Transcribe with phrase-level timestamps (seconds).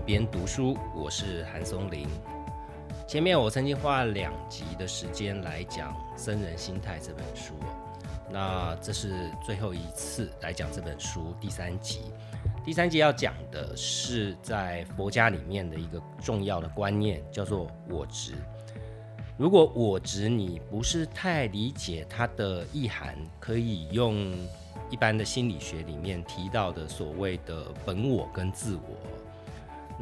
[0.00, 2.08] 边读书，我是韩松林。
[3.06, 7.54] 前面我曾经花了两集的时间来讲《僧人心态》这本书，
[8.30, 12.00] 那这是最后一次来讲这本书第三集。
[12.64, 18.32] 第三集要讲的是在佛家里面的一个重要的观念，叫做我执。
[19.36, 24.32] 如果我执你不是太理解它的意涵，可以用
[24.90, 29.19] 一般的心理学里面提到的所谓的本我跟自我。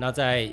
[0.00, 0.48] 那在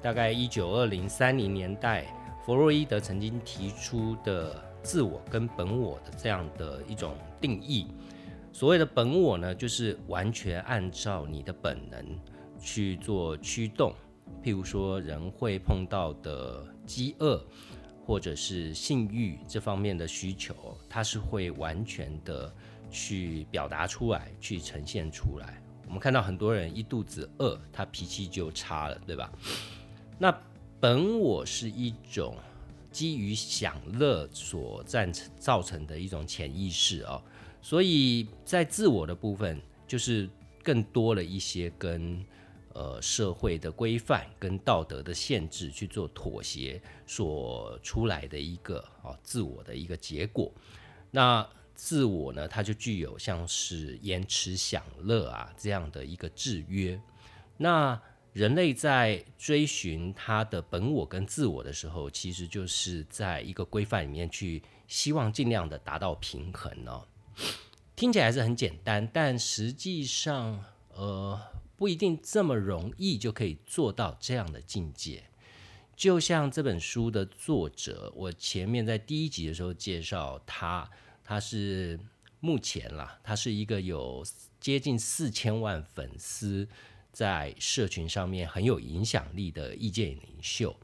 [0.00, 2.06] 大概一九二零三零年代，
[2.46, 4.54] 弗洛伊德曾经提出的
[4.84, 7.88] 自我跟本我的这样的一种定义。
[8.52, 12.06] 所谓的本我呢，就是完全按照你的本能
[12.60, 13.92] 去做驱动。
[14.44, 17.44] 譬如说，人会碰到的饥饿，
[18.06, 20.54] 或者是性欲这方面的需求，
[20.88, 22.54] 它是会完全的
[22.92, 25.60] 去表达出来，去呈现出来。
[25.86, 29.32] 我们看到很多人一肚子饿，他脾气就差了，对吧？
[30.18, 30.36] 那
[30.80, 32.36] 本我是一种
[32.90, 37.22] 基于享乐所造成造成的一种潜意识哦。
[37.60, 40.28] 所以在自我的部分，就是
[40.62, 42.24] 更多了一些跟
[42.74, 50.52] 呃社会的规范、跟道德的限制去做妥协所出来的一个啊自我的一个结果。
[51.10, 57.00] 那自我呢，它就具有像是延迟享乐啊这样的一个制约。
[57.56, 58.00] 那
[58.32, 67.06] 人类在追寻他的本我跟自我的时候，其实就是在一个规范里面去希望尽量的达到平衡哦。
[67.94, 71.40] 听起来是很简单，但实际上，呃，
[71.76, 75.22] 不一定这么容易就可以做到这样的境界。
[75.94, 80.90] 就像这本书的作者，我前面在第一集的时候介绍，他
[81.24, 81.98] 他是
[82.38, 84.24] 目前啦，他是一个有
[84.60, 86.68] 接近四千万粉丝，
[87.10, 90.76] 在社群上面很有影响力的意见领袖。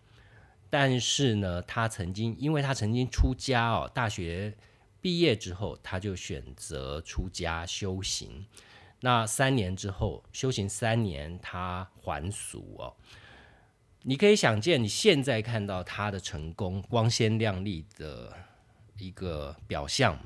[0.69, 4.57] 但是呢，他曾经，因为他曾经出家哦，大学。
[5.03, 8.45] 毕业之后，他就选择出家修行。
[9.01, 12.95] 那三年之后，修行三年，他还俗哦。
[14.03, 18.37] 你可以想见，你现在看到他的成功，光鲜亮丽的
[19.01, 20.19] 一个表象，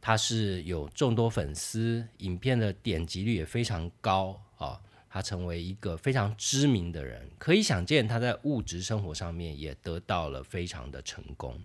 [0.00, 4.80] 他是有众多粉丝，影片的点击率也非常高啊。
[5.08, 11.62] 他成为一个非常知名的人，可以想见他在物质生活上面也得到了非常的成功。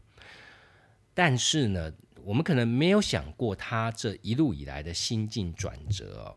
[1.13, 1.93] 但是呢？
[2.23, 6.35] 我们可能没有想过他这一路以来的心境转折。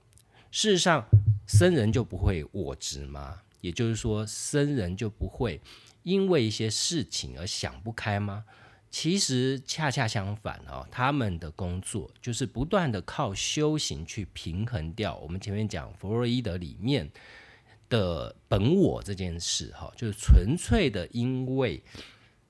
[0.50, 1.08] 事实上，
[1.46, 3.40] 僧人就不会我执吗？
[3.62, 5.62] 也就是说，僧人就不会
[6.02, 8.44] 因为一些事情而想不开吗？
[8.90, 17.10] 其实恰恰相反哦，他们的工作就是不断的靠修行去平衡掉我们前面讲弗洛伊德里面
[17.88, 21.82] 的本我这件事哈，就是纯粹的因为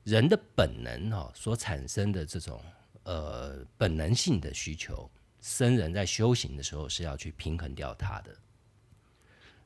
[0.04, 2.60] 人的本能哈所产生的这种。
[3.04, 5.10] 呃，本能性的需求，
[5.40, 8.36] 僧人在修行的时候是要去平衡掉它的。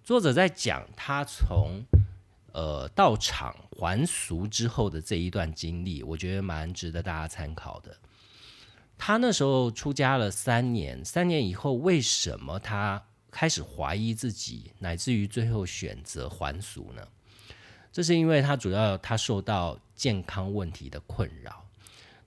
[0.05, 1.83] 作者在讲他从
[2.53, 7.97] 呃道场还俗之后的这一段经历，我觉得蛮值得大家参考的。
[8.97, 17.07] 他那时候出家了三年，三年以后，为什么他开始怀疑自己，乃至于最后选择还俗呢？
[17.93, 21.65] 这是因为他主要他受到健康问题的困扰，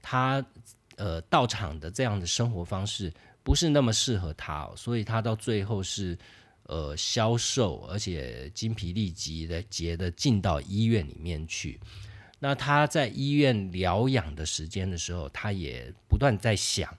[0.02, 0.46] 他。
[0.97, 3.13] 呃，道场的这样的生活方式
[3.44, 6.18] 不是那么适合他，所以他到最后是
[6.68, 11.80] 呃消瘦，而且精疲力竭的，结的进到医院里面去。
[12.40, 16.96] 那他在医院疗养的时间的时候，他也不断在想，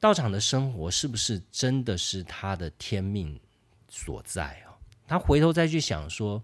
[0.00, 3.38] 道场的生活是不是真的是他的天命
[3.88, 4.74] 所在啊？
[5.06, 6.42] 他回头再去想说，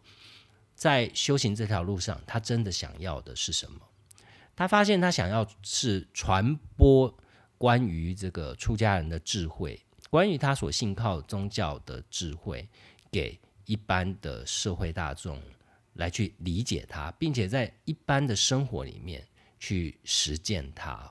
[0.74, 3.80] 在修行这条路上，他真的想要的是什么？
[4.54, 7.12] 他发现他想要是传播
[7.56, 12.68] 关于这个出家人的智慧，关于他所信靠宗教的智慧，
[13.12, 15.40] 给一般的社会大众
[15.94, 19.24] 来去理解他，并且在一般的生活里面
[19.60, 21.10] 去实践他。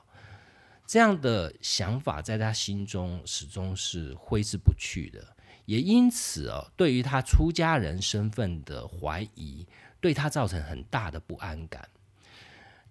[0.86, 9.66] 这样的想法在他心中始终是挥之不去的，也因此哦，对于他出家人身份的怀疑，
[10.00, 11.88] 对他造成很大的不安感。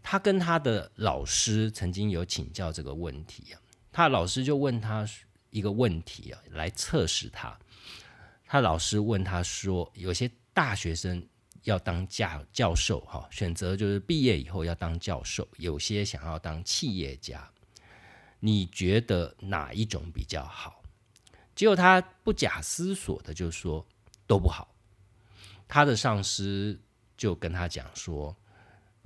[0.01, 3.61] 他跟他的老师曾经有请教这个问题啊，
[3.91, 5.05] 他老师就问他
[5.49, 7.57] 一个问题啊，来测试他。
[8.45, 11.23] 他老师问他说：“有些大学生
[11.63, 17.47] 要当教教授，哈，选择就是毕业以后要当教授；有些想要当企业家，
[18.39, 20.81] 你觉得哪一种比较好？”
[21.55, 23.85] 结果他不假思索的就说
[24.25, 24.73] ：“都不好。”
[25.67, 26.79] 他的上司
[27.15, 28.35] 就跟他讲说：“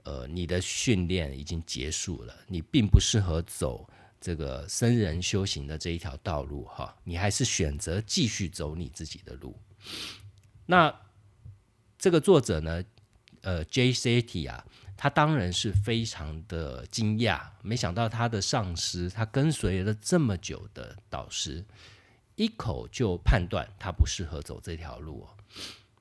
[0.06, 3.89] 呃，你的训练已经结束了，你并不适合走
[4.24, 9.60] 这个僧人修行的这一条道路，哈，你还是选择继续走你自己的路。”
[10.66, 10.98] 那
[12.00, 12.81] 这个作者呢，
[13.42, 13.92] 呃，J.
[13.92, 14.22] C.
[14.22, 14.46] T.
[14.46, 14.66] 啊，
[14.96, 21.66] 他当然是非常的惊讶，没想到他的上司，他跟随了这么久的导师，
[22.36, 25.28] 一口就判断他不适合走这条路。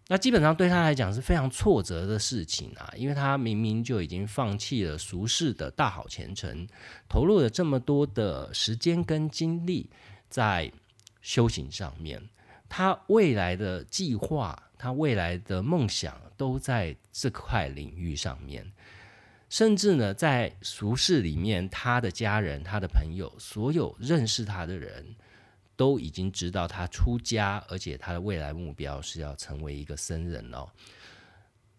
[0.09, 6.67] 那基本上对他来讲是非常挫折的事情啊，因为他明明就已经放弃了俗世的大好前程，
[7.09, 9.89] 投入了这么多的时间跟精力
[10.29, 10.71] 在
[11.23, 12.29] 修行上面，
[12.69, 18.71] 他未来的计划，他未来的梦想都在这块领域上面，
[19.49, 25.15] 甚至呢，在俗世里面，他的家人、他的朋友，所有认识他的人。
[25.77, 30.69] 都已经知道他出家，而且他的未来目标是要成为一个僧人哦。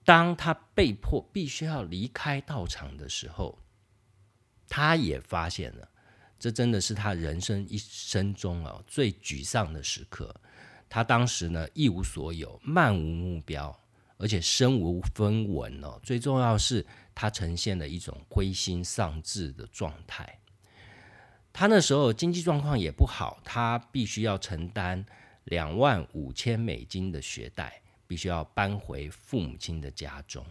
[0.06, 3.58] 当他被迫必须要离开道场的时候，
[4.68, 5.88] 他也发现了，
[6.38, 10.36] 这真的是他人生一生中哦最沮丧的时刻。
[10.90, 13.74] 他当时呢一无所有，漫无目标，
[14.18, 16.00] 而且身无分文哦。
[16.04, 16.86] 最重要是
[17.16, 20.38] 他呈现了一种灰心丧志的状态。
[21.54, 25.06] 他那时候经济状况也不好，他必须要承担
[25.46, 30.44] 两万五千美金的学贷，必须要搬回父母亲的家中。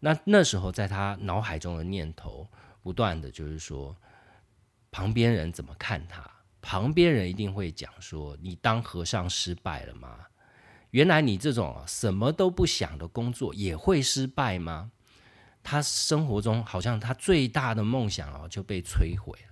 [0.00, 2.48] 那那时候在他脑海中的念头
[2.82, 3.94] 不断的就是说，
[4.90, 6.28] 旁边人怎么看他？
[6.62, 10.26] 旁边人一定会讲说：“你当和尚失败了吗？
[10.90, 14.90] 原来你这种什么都不想的工作也会失败吗？”
[15.62, 19.49] 他生活中好像他最大的梦想哦就被摧毁了。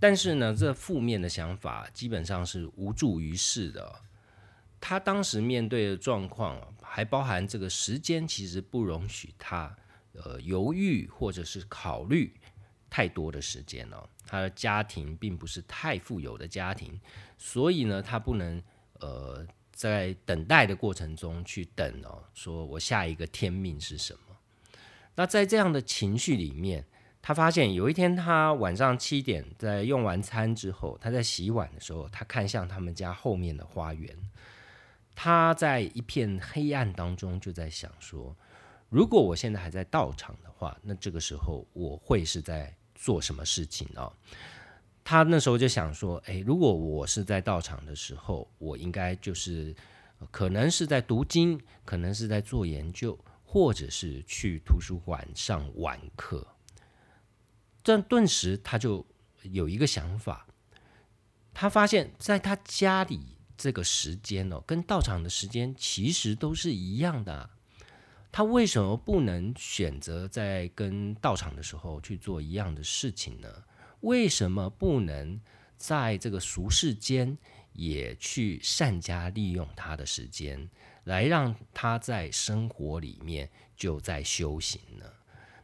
[0.00, 4.00] 但是呢，这负面的想法基本上是无助于事的。
[4.80, 9.76] 他当时面对的状况，还包含这个时间，其实不容许他
[10.14, 12.32] 呃犹豫或者是考虑
[12.88, 14.08] 太多的时间哦。
[14.26, 16.98] 他的家庭并不是太富有的家庭，
[17.36, 18.62] 所以呢，他不能
[19.00, 24.36] 呃在等待的过程中去等哦，说我下一个天命是什么？
[25.14, 26.86] 那在这样的情绪里面。
[27.22, 34.16] 他发现有一天，他晚上七点在用完餐之后，他在洗碗的时候，他看向他们家后面的花园。
[35.14, 38.34] 他在一片黑暗当中就在想说：
[38.88, 44.10] 如果我现在还在道场的话，那这个时候我会是在做什么事情呢？
[45.04, 49.74] 他那时候就想说：诶，如果我是在道场的时候，我应该就是
[50.30, 56.46] 可能是在读经，可能是在做研究，或者是去图书馆上晚课。
[57.90, 59.04] 但顿时他就
[59.42, 60.46] 有一个想法，
[61.52, 67.50] 他发现在他家里这个时间哦，跟到场的时间其实都是一样的。
[68.30, 73.48] 他为什么不能选择在跟到场的时候去做一样的事情呢？
[74.02, 75.40] 为什么不能
[75.76, 77.36] 在这个俗世间
[77.72, 80.70] 也去善加利用他的时间，
[81.02, 85.06] 来让他在生活里面就在修行呢？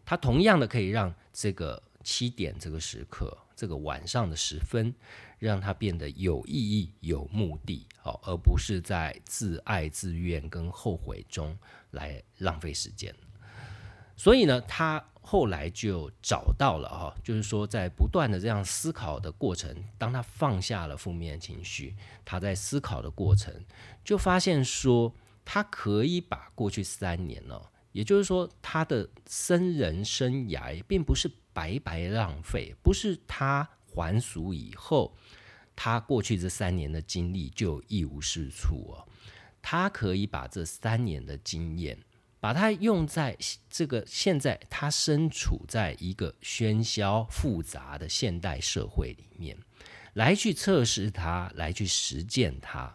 [0.05, 1.81] 他同样的可以让这个。
[2.07, 4.95] 七点这个时刻，这个晚上的时分，
[5.41, 11.59] 让它变得有意义、有目的，好，而不是在自爱、自怨跟后悔中
[11.91, 13.13] 来浪费时间。
[14.17, 23.53] 所以呢，他后来就找到了哈，就是说，在不断的这样思考的过程，当他放下了负面情绪，他在思考的过程，
[24.05, 25.13] 就发现说，
[25.45, 27.61] 他可以把过去三年呢，
[27.91, 31.29] 也就是说，他的僧人生涯，并不是。
[31.57, 35.17] 白白浪费，不是他还俗以后，
[35.75, 39.09] 他过去这三年的经历就一无是处哦。
[39.63, 41.99] 他可以把这三年的经验，
[42.39, 43.35] 把它用在
[43.71, 49.57] 这个现在他身处在一个喧嚣复杂的现代社会里面，
[50.13, 52.95] 来去测试它，来去实践它。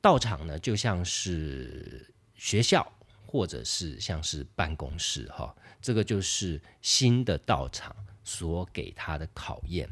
[0.00, 2.92] 道场呢，就像是学校，
[3.26, 5.54] 或者是像是办公室，哈。
[5.82, 9.88] 这个就是新的道场所给他的考验，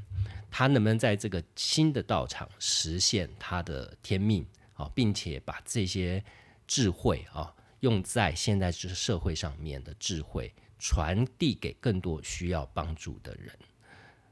[0.51, 6.25] 他能不能在这个新的道场实现他的天命啊，并且把这些
[6.67, 13.57] 智慧啊用在现在这个社会上面的智慧传递给更多需要帮助的人，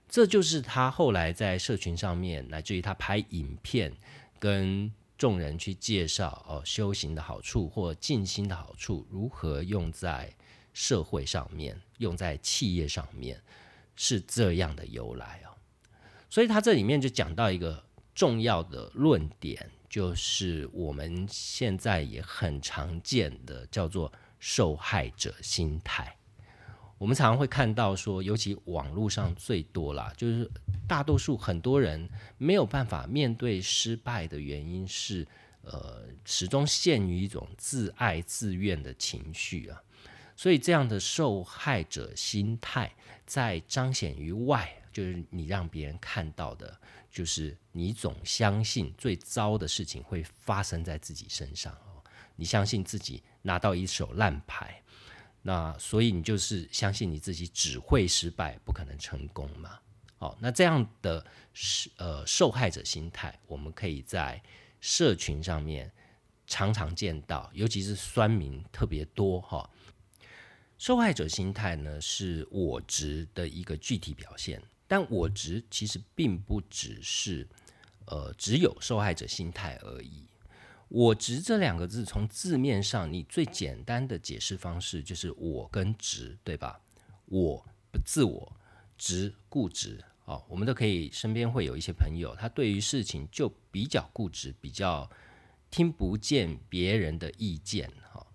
[0.08, 3.92] 这就是他后来在社群上面，乃至于他拍影片
[4.40, 4.92] 跟
[5.22, 10.34] 众人去介绍哦修行的好处或静心的好处如何用在。
[10.74, 13.38] 社会上面用在企业上面
[13.94, 15.52] 是这样的由来哦，
[16.30, 26.16] 所以他这里面就讲到一个重要的论点，就是我们现在也很常见的叫做受害者心态。
[27.02, 30.48] 我们常常会看到说，尤其网络上最多啦，就是
[30.86, 35.26] 大多数很多人没有办法面对失败的原因是，
[35.62, 39.82] 呃，始终陷于一种自爱自怨的情绪啊。
[40.36, 42.94] 所以这样的受害者心态，
[43.26, 46.80] 在彰显于外，就是你让别人看到的，
[47.10, 52.00] 就是你总相信最糟的事情会发生在自己身上哦。
[52.36, 54.80] 你相信自己拿到一手烂牌，
[55.42, 59.78] 那所以你就是相信你自己只会失败，不可能成功嘛。
[60.18, 64.40] 哦，那这样的是呃受害者心态，我们可以在
[64.80, 65.92] 社群上面
[66.46, 69.68] 常常见到，尤其是酸民特别多哈。
[70.78, 77.48] 受害者心态呢，是我执的一个具体表现，但我执其实并不只是，
[78.06, 80.26] 呃，只有受害者心态而已。
[80.94, 86.78] 我执这两个字，从字面上，你最简单的解释方式就是我跟执，对吧？
[87.24, 88.52] 我不自我，
[88.98, 90.04] 执固执。
[90.26, 95.10] 哦，我们都可以身边会有一些朋友，他对于事情就比较固执，比较
[95.70, 97.90] 听不见别人的意见。
[98.12, 98.26] 哈，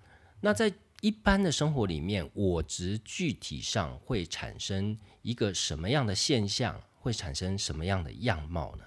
[0.41, 6.81] 那在一般的生活里面，我执具体上会产生一个什么样的现象？
[6.99, 8.83] 会产生什么样的样貌呢？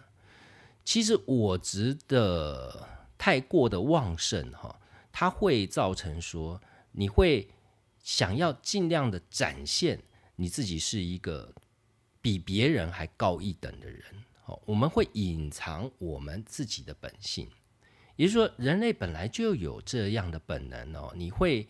[0.85, 2.87] 其实我执的
[3.21, 4.81] 太过的旺盛，哈，
[5.13, 6.59] 它会造成说，
[6.93, 7.47] 你会
[8.03, 10.03] 想要尽量的展现
[10.37, 11.53] 你自己是一个
[12.23, 14.03] 比别人还高一等的人。
[14.43, 17.47] 好，我们会隐藏我们自己的本性，
[18.17, 21.13] 也就是说，人类本来就有这样的本能哦。
[21.15, 21.69] 你会。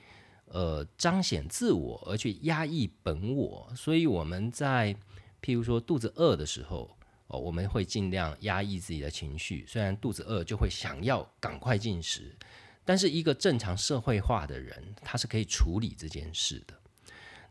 [0.53, 4.93] 呃，彰显自我而去压抑本我，所以我们在
[5.41, 6.91] 譬如说肚子饿的时候，
[7.31, 9.65] 哦，我们会尽量压抑自己的情绪。
[9.67, 12.37] 虽然肚子饿就会想要赶快进食，
[12.85, 16.75] 但是一个正常社会化的人，他是可以处理这件事的。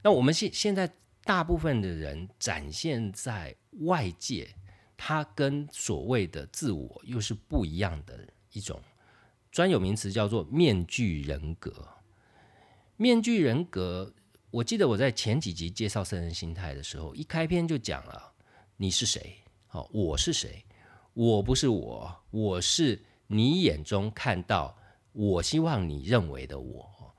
[0.04, 0.92] 那我们现现在
[1.24, 4.54] 大部分的人展现在外界，
[4.98, 8.82] 他跟所谓的自我又是不一样的一种
[9.50, 11.88] 专有名词，叫做面具人格。
[12.98, 14.14] 面具人格，
[14.52, 18.34] 我记得我在前几集介绍圣人心态的时候，一开篇就讲了
[18.76, 19.38] 你是谁？
[19.72, 20.66] 好，我是谁？
[21.14, 24.76] 我不是我，我是你眼中看到
[25.12, 27.14] 我希望你认为的我。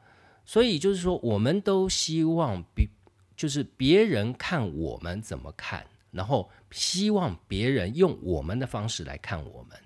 [0.45, 2.89] 所以就是说，我们都希望别
[3.37, 9.79] 就是别人看我们怎么看，然后希望别人用我们的方式来看我们。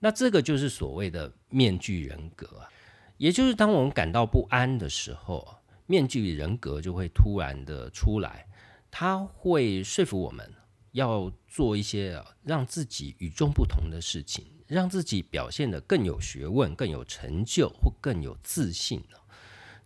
[0.00, 2.60] 那这个就是所谓的面具人格。
[3.18, 5.46] 也就是当我们感到不安的时候，
[5.86, 8.48] 面具人格就会突然的出来，
[8.90, 10.52] 他会说服我们
[10.98, 19.02] 要做一些啊让自己与众不同的事情，让自己表现得更有学问、更有成就或更有自信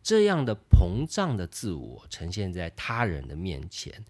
[0.03, 4.05] 这样的膨胀的自我呈现在他人的面前，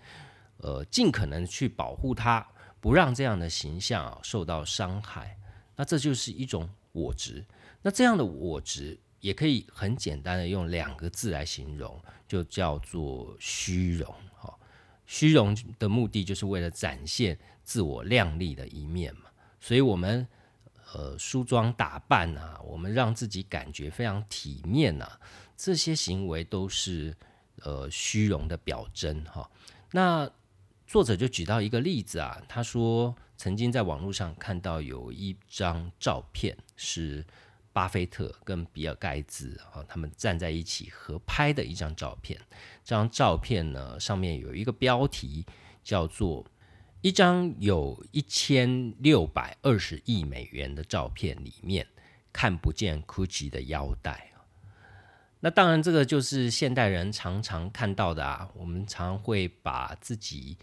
[0.59, 2.47] 呃，尽可能去保护他，
[2.80, 5.37] 不让这样的形象受到伤害。
[5.76, 7.44] 那这就是一种我执。
[7.82, 8.99] 那这样的我执。
[9.23, 14.12] 也可以很简单的用两个字来形容，就叫做虚荣。
[15.12, 19.25] 虚荣的目的就是为了展现自我靓丽的一面嘛。
[19.61, 20.26] 所以，我们
[20.95, 25.07] 呃梳妆打扮啊，我们让自己感觉非常体面呐，
[25.54, 27.14] 这些行为都是
[27.57, 29.23] 呃虚荣的表征。
[29.26, 29.50] 哈，
[29.90, 30.31] 那
[30.87, 37.23] 作者就举到一个例子啊，他说曾经在网络上看到有一张照片是。
[37.73, 42.38] 巴菲特跟比尔盖茨啊，他们站在一起合拍的一张照片。
[42.85, 45.47] 这张照片呢，上面有一个标题
[45.83, 46.47] 叫做
[47.00, 51.87] “一张有一千六百二十亿美元的照片里面
[52.33, 54.33] 看不见 GUCCI 的腰带”。
[55.41, 58.49] 那当然，这个就是现代人常常看到的啊。
[58.55, 60.57] 我们常会把自己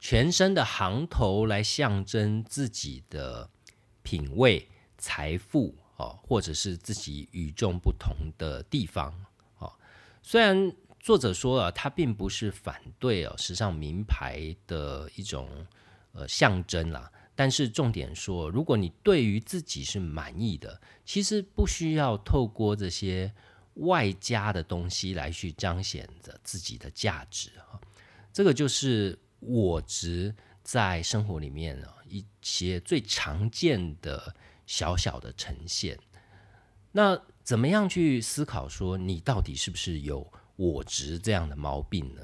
[0.00, 3.50] 全身的行头来象征自己的
[4.02, 5.76] 品味、财富。
[6.22, 9.12] 或者是自己与众不同的地方。
[9.58, 9.72] 哦，
[10.22, 15.48] 虽然作者说啊，他并不是反对哦时尚名牌的一种
[16.12, 23.32] 呃象征啦，但是重点说，如果你对于自己是满意的，其实不需要透过这些
[23.74, 27.80] 外加的东西来去彰显着自己的价值哈。
[28.32, 34.34] 这个就是我值在生活里面啊一些最常见的。
[34.72, 35.98] 小小的呈现，
[36.92, 42.22] 那怎么样去思考说你到底是不是有我执这样的毛病呢？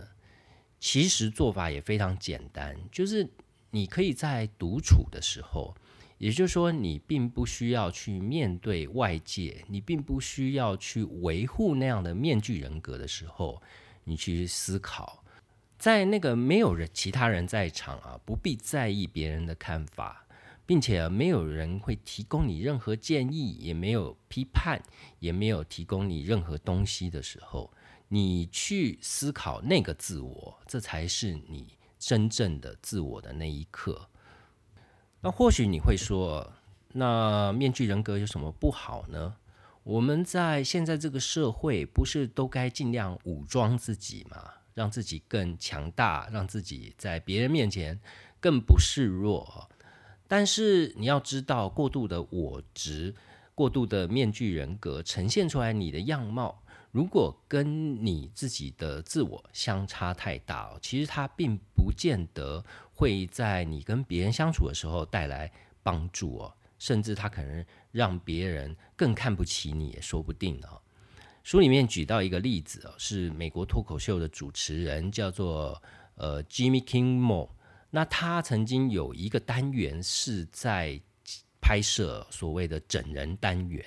[0.81, 3.29] 其实做法也非常简单，就是
[3.69, 5.77] 你可以在独处的时候，
[6.17, 13.61] 也就是说，你并不需要去面对外界，你并不需要去维护那样的面具人格的时候，
[14.05, 15.23] 你去思考，
[15.79, 20.25] 在那个没有人、其他人在场啊，不必在意别人的看法，
[20.69, 24.83] 并且没有人会提供你任何建议，也没有批判，
[25.19, 27.73] 也没有提供你任何东西的时候，
[28.09, 34.11] 你去思考那个自我，这才是你真正的自我的那一刻。
[35.23, 36.53] 那或许你会说，
[36.93, 39.37] 那面具人格有什么不好呢？
[39.85, 44.53] 我们在现在这个社会，不是都该尽量武装自己吗？
[44.75, 47.99] 让自己更强大，让自己在别人面前
[48.39, 49.71] 更不示弱。
[50.29, 53.13] 但是你要知道，过度的我执、
[53.57, 62.65] 过度的面具人格呈现出来你的样貌，如果跟你自己的自我相差太大，其实它并不见得。
[62.99, 65.49] 会在你跟别人相处的时候带来
[65.85, 70.83] 帮助哦，甚至他可能让别人更看不起你也说不定哦。
[71.45, 75.81] 书里面举到一个例子哦，是美国脱口秀的主持人叫做
[76.17, 77.51] 呃 Jimmy Kimmel，
[77.91, 81.01] 那他曾经有一个单元是在
[81.61, 83.85] 拍摄所谓的整人单元。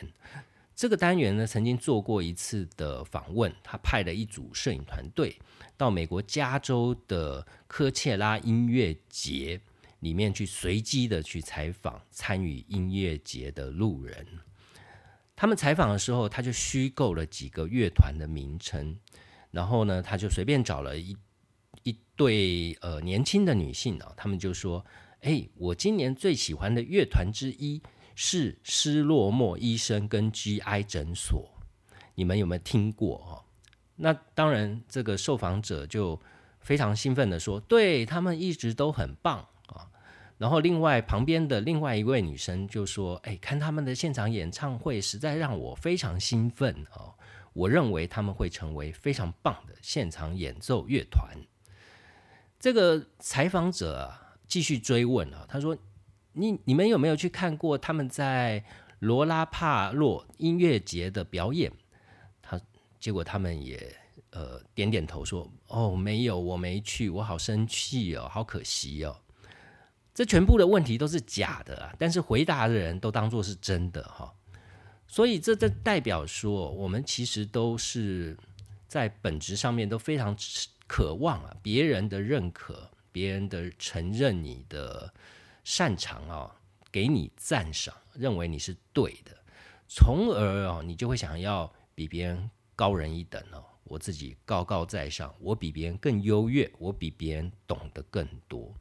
[0.76, 5.38] 这个单元呢，曾经做过一次的访问，他派了一组摄影团队
[5.78, 9.62] 到美国加州的科切拉音乐节
[10.00, 14.26] 里面去，随机的去采访参与音乐节的路人。
[15.36, 18.98] 他们采访的时候，他就虚构了几个乐团的名称，
[19.52, 21.16] 然后呢，他就随便找了一
[21.84, 24.86] 一对呃年轻的女性啊，她们就说
[25.22, 27.82] ：“哎，我今年最喜欢的乐团之一。”
[28.14, 31.50] 是施洛莫医生跟 GI 诊所，
[32.14, 33.32] 你们有没有听过哦？
[33.96, 36.22] 那当然，这个受访者就
[36.60, 39.90] 非常兴奋的说：“对他们一直都很棒啊。”
[40.38, 47.16] 然后另外旁边的另外一位女生就说：“哎，看他们的现场演唱会，实在让我非常兴奋哦！
[47.54, 51.36] 我认为他们会成为非常棒的现场演奏乐团。”
[52.62, 54.14] 这个采访者
[54.48, 55.78] 继续追问啊，他说。
[56.34, 58.64] 你你们有没有去看过他们在
[59.00, 61.70] 罗拉帕洛音乐节的表演？
[62.42, 62.58] 他
[63.02, 63.94] 结果他们也
[64.30, 69.20] 呃点点头说：“哦，没有，我没去，我好生气哦，好可惜哦。”
[70.16, 74.34] 这全部的问题都是假的啊，但是回答的人都当做是真的哈。
[75.06, 78.38] 所以这这代表说，我们其实都是
[78.88, 80.34] 在本质上面都非常
[80.92, 85.14] 渴望啊别人的认可，别人的承认你的。
[85.64, 86.60] 擅长啊，
[86.92, 89.32] 给你赞赏，认为你是对的，
[89.88, 93.64] 从而啊，你就会想要比别人高人一等哦。
[93.84, 98.74] 我自己高高在上，我比别人更优越，我比别人懂得更多。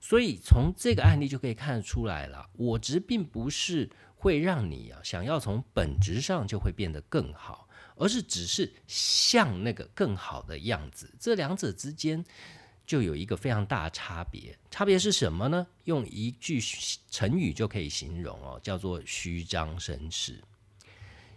[0.00, 7.63] 所以从这个案例就可以看得出来了，我执并不是会让你啊想要从本质上就会变得更好，
[7.96, 11.14] 而是只是像那个更好的样子。
[11.18, 12.24] 这两者之间。
[12.86, 15.66] 就有一个非常大的差别，差别是什么呢？
[15.84, 16.60] 用一句
[17.10, 20.38] 成语就可以形容哦，叫做虚张声势。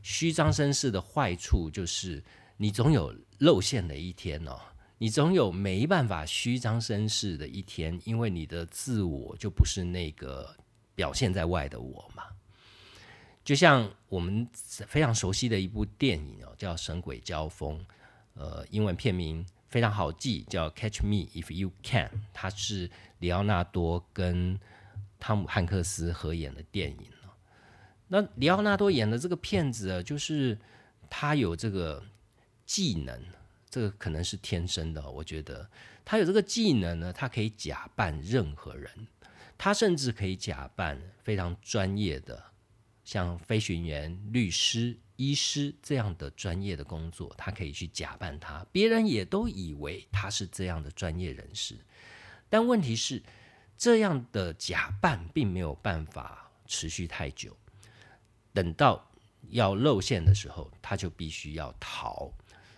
[0.04, 2.22] 虚张声势的坏处就是，
[2.58, 4.60] 你总有露馅的一天哦，
[4.98, 10.54] 你总有没办法虚张声势的一天，因为你的自我就不是那个
[10.96, 12.24] 表现在外的我嘛。
[13.48, 17.80] 就像我们非常熟悉的一部电影哦，叫《神鬼交锋》，
[18.34, 19.46] 呃，英文片名。
[19.70, 24.60] 非常好记，叫《Catch Me If You Can》，它是里奥纳多跟
[25.18, 27.08] 汤姆汉克斯合演的电影
[28.08, 30.58] 那里奥纳多演的这个片子，就是
[31.10, 32.04] 他有这个
[32.66, 33.22] 技能，
[33.70, 35.10] 这个可能是天生的。
[35.10, 35.70] 我觉得
[36.04, 38.90] 他有这个技能呢，他可以假扮任何人，
[39.58, 42.42] 他甚至可以假扮非常专业的，
[43.08, 45.00] 像飞行员、律师。
[45.16, 51.76] 医师这样的专业的工作，他可以去假扮他，别人也都以为他是这样的专业人士。
[52.50, 53.24] 但问题是，
[53.76, 57.58] 这样的假扮并没有办法持续太久。
[58.54, 59.10] 等到
[59.50, 62.32] 要露馅的时候，他就必须要逃。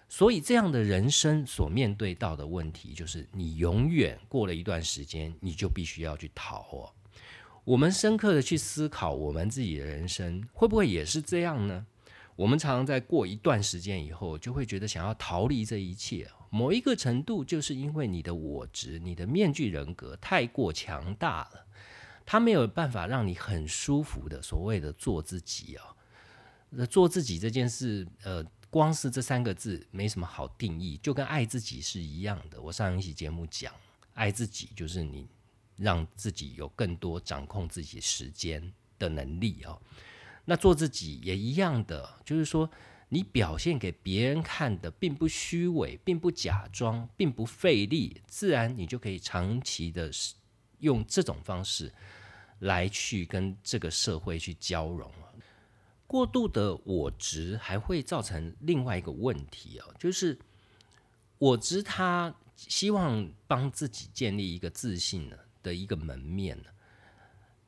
[0.07, 6.93] 所以，这样的人生所面对到的问题，就是你永远过了一段时间，你就必须要去逃哦。
[7.65, 11.85] 我们深刻的去思考，我们自己的人生会不会也是这样呢？
[12.35, 16.29] 我们常常在过一段时间以后，就会觉得想要逃离这一切。
[16.49, 21.65] 某一个程度，就是因为你的我执、你的面具人格太过强大了，
[22.25, 25.85] 他没有办法让你很舒服的所谓的做自己啊。
[26.71, 32.59] 那做自己这件事，呃，光是这三个字没什么好定义，就跟爱自己是一样的。
[32.61, 33.73] 我上一期节目讲，
[34.13, 35.27] 爱自己就是你
[35.79, 39.81] 让自己有更多掌控自己时间的能力哦。
[40.45, 42.69] 那做自己也一样的，就是说
[43.07, 50.11] 你表现给别人看的并不虚伪，并不假装，并不费力，自然你就可以长期的
[50.79, 51.93] 用这种方式
[52.59, 55.11] 来去跟这个社会去交融
[56.07, 60.39] 过度的我执还会造成另外一个问题哦，就是
[61.37, 66.69] 我执他希望帮自己建立一个自信呢的一个门面呢。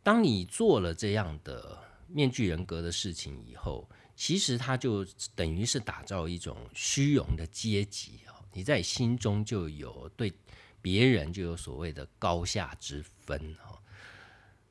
[0.03, 1.77] 当你做了这样的
[2.07, 10.33] 面具人格的事情以后，其实他就等于是打造一种虚荣的阶级哦，你在心中就有对
[10.81, 13.77] 别人就有所谓的高下之分哦。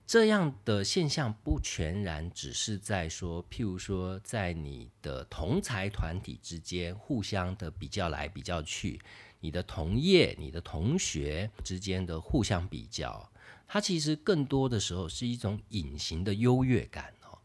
[0.07, 9.01] 这样的现象不全然只是在说，譬如说，在你的同才团体之间互相的比较来比较去，
[9.41, 13.31] 你的同业、你的同学之间的互相比较，
[13.67, 17.39] 它其实更多的时候是一种隐形的优越感哦。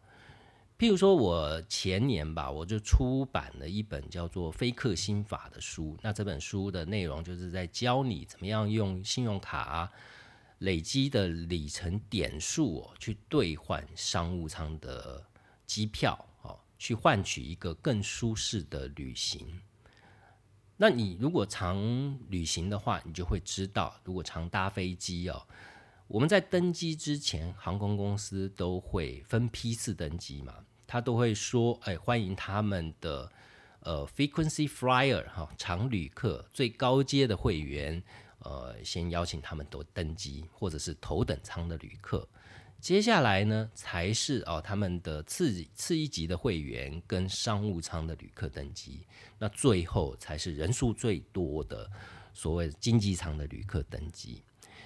[0.78, 9.92] 譬如说，我前年吧，我就出版了一本叫做《非克心法》的书，那这本书的内容就是在教你怎么样用信用卡。
[10.60, 15.22] 累积的里程点数，去兑换商务舱的
[15.66, 19.46] 机票哦，去换取一个更舒适的旅行。
[20.78, 21.78] 那你如果常
[22.30, 25.46] 旅行的话，你就会知道，如果常搭飞机哦，
[26.08, 30.54] 我们在登机之前，航空公司都会分批次登机嘛，
[30.86, 33.32] 他都会说，哎，欢迎他们的
[33.80, 38.04] 呃 frequency flyer 哈，常旅客最高阶的会员。
[38.40, 42.28] 呃，先邀请他们都登机，或者是头等舱的旅客。
[42.86, 49.08] 接下来呢，才是哦他们的次次一级的会员跟商务舱的旅客登机。
[49.39, 51.89] 那最后才是人数最多的
[52.32, 54.43] 所谓经济舱的旅客登机。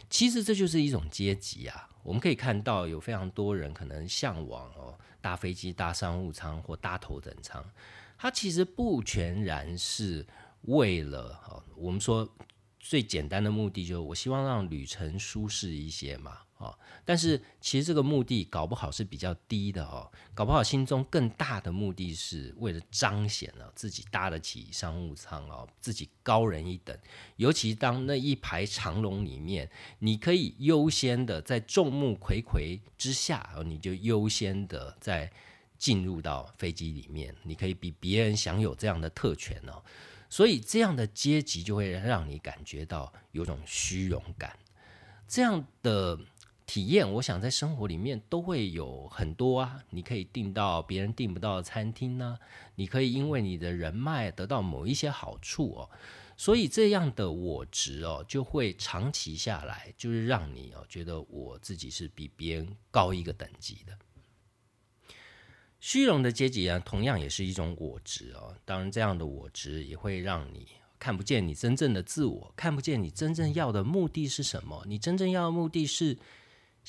[0.10, 1.90] 其实这就是一种阶级啊。
[2.02, 7.62] 我们可以看到，有非常多人可能向往哦搭飞机、搭商务舱或搭头等舱。
[8.18, 10.26] 它其实不全然是
[10.62, 12.34] 为了哦，我们说。
[12.82, 26.98] 最简单的目的就是，我希望让旅程舒适一些嘛，哦，但是其实这个目的搞不好是比较低的哦，搞不好心中更大的目的是为了彰显了自己搭得起商务舱哦，自己高人一等。
[27.38, 29.70] 尤其当那一排长龙里面，
[30.00, 35.32] 你可以优先的在众目睽睽之下，你就优先的在
[35.78, 39.82] 进入到飞机里面，你可以比别人享有这样的特权哦。
[40.30, 44.60] 所以这样的阶级就会让你感觉到有种虚荣感，
[45.28, 46.20] 这样的
[46.70, 49.84] 体验，我想在生活里面都会有很多啊。
[49.90, 52.38] 你可以订到别人订不到的餐厅呢，
[52.76, 55.90] 你可以因为你的人脉得到某一些好处哦。
[56.38, 63.98] 所以这样的我值哦，就会长期下来，就是让你哦觉得我自己是比别人高一个等级的。
[65.80, 68.56] 虚荣的阶级啊，同样也是一种我值哦。
[68.64, 70.68] 当然，这样的我值也会让你
[71.00, 74.84] 看不见你真正的自我，看不见你真正要的目的是什么。
[74.86, 76.16] 你真正要的目的是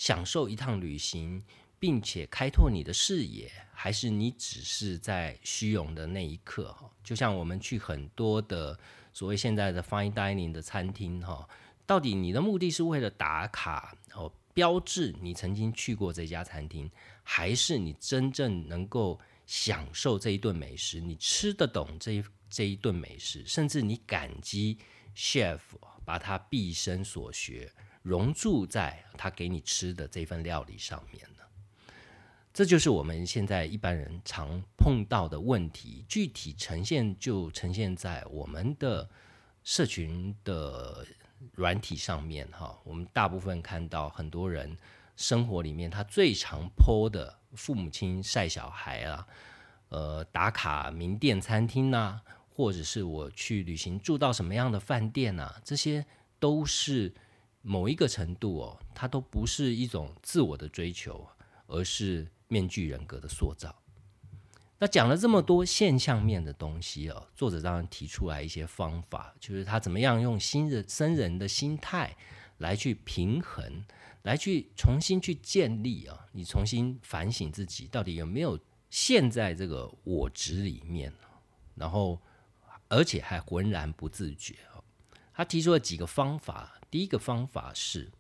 [0.01, 1.45] 享受一趟旅行，
[1.79, 6.73] 并且开拓你的视野，还是你只是在虚荣的那一刻？
[6.73, 8.81] 哈，就像我们去很多的
[9.13, 11.47] 所谓现在的 fine dining 的餐厅，哈，
[11.85, 16.91] 到底你的目的是为了打卡哦，标志你曾经去过这家餐厅？
[17.23, 24.79] 还是你真正能够享受这一顿美食，你吃得懂这一这一顿美食，甚至你感激
[25.15, 25.61] chef
[26.07, 27.71] 把他毕生所学
[28.03, 31.45] 融注在他给你吃的这份料理上面呢？
[32.53, 36.05] 这就是我们现在一般人常碰到的问题。
[36.09, 39.09] 具体呈现就呈现在我们的
[39.63, 41.07] 社群的
[41.53, 42.79] 软体上面哈。
[42.85, 44.77] 我们大部分看到很多人。
[45.17, 49.27] 生活里面，他最常泼的父母亲晒小孩啊，
[49.91, 56.07] 呃，打卡名店餐厅呐，或者是我去旅行住到什么样的饭店呐，这些
[56.39, 57.13] 都是
[57.62, 61.27] 某一个程度哦，它都不是一种自我的追求，
[61.66, 63.75] 而是面具人格的塑造。
[64.79, 72.16] 那讲了这么多现象面的东西哦，作者当然提出来一些方法，就是他怎么样用新的生人的心态
[72.59, 73.85] 来去平衡。
[74.25, 81.11] 来去重新去建立啊，你重新反省自己到底有没有陷在这个我执里面，
[81.75, 82.20] 然后
[82.88, 84.85] 而且还浑然不自觉哦。
[85.33, 88.11] 他提出了几个方法，第一个方法是，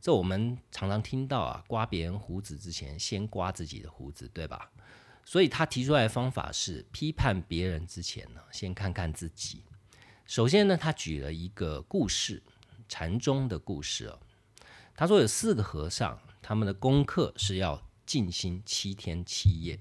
[0.00, 4.70] 这我们常常听到啊，刮别人胡子之前先刮自己的胡子，对吧？
[5.26, 9.62] 所以他提出来的方法是，批判别人之前呢，先看看自己。
[10.26, 12.42] 首先呢，他举了一个故事，
[12.88, 14.18] 禅宗的故事哦。
[14.94, 19.78] 他说有四个和尚，他们的功课是要静心七天七夜。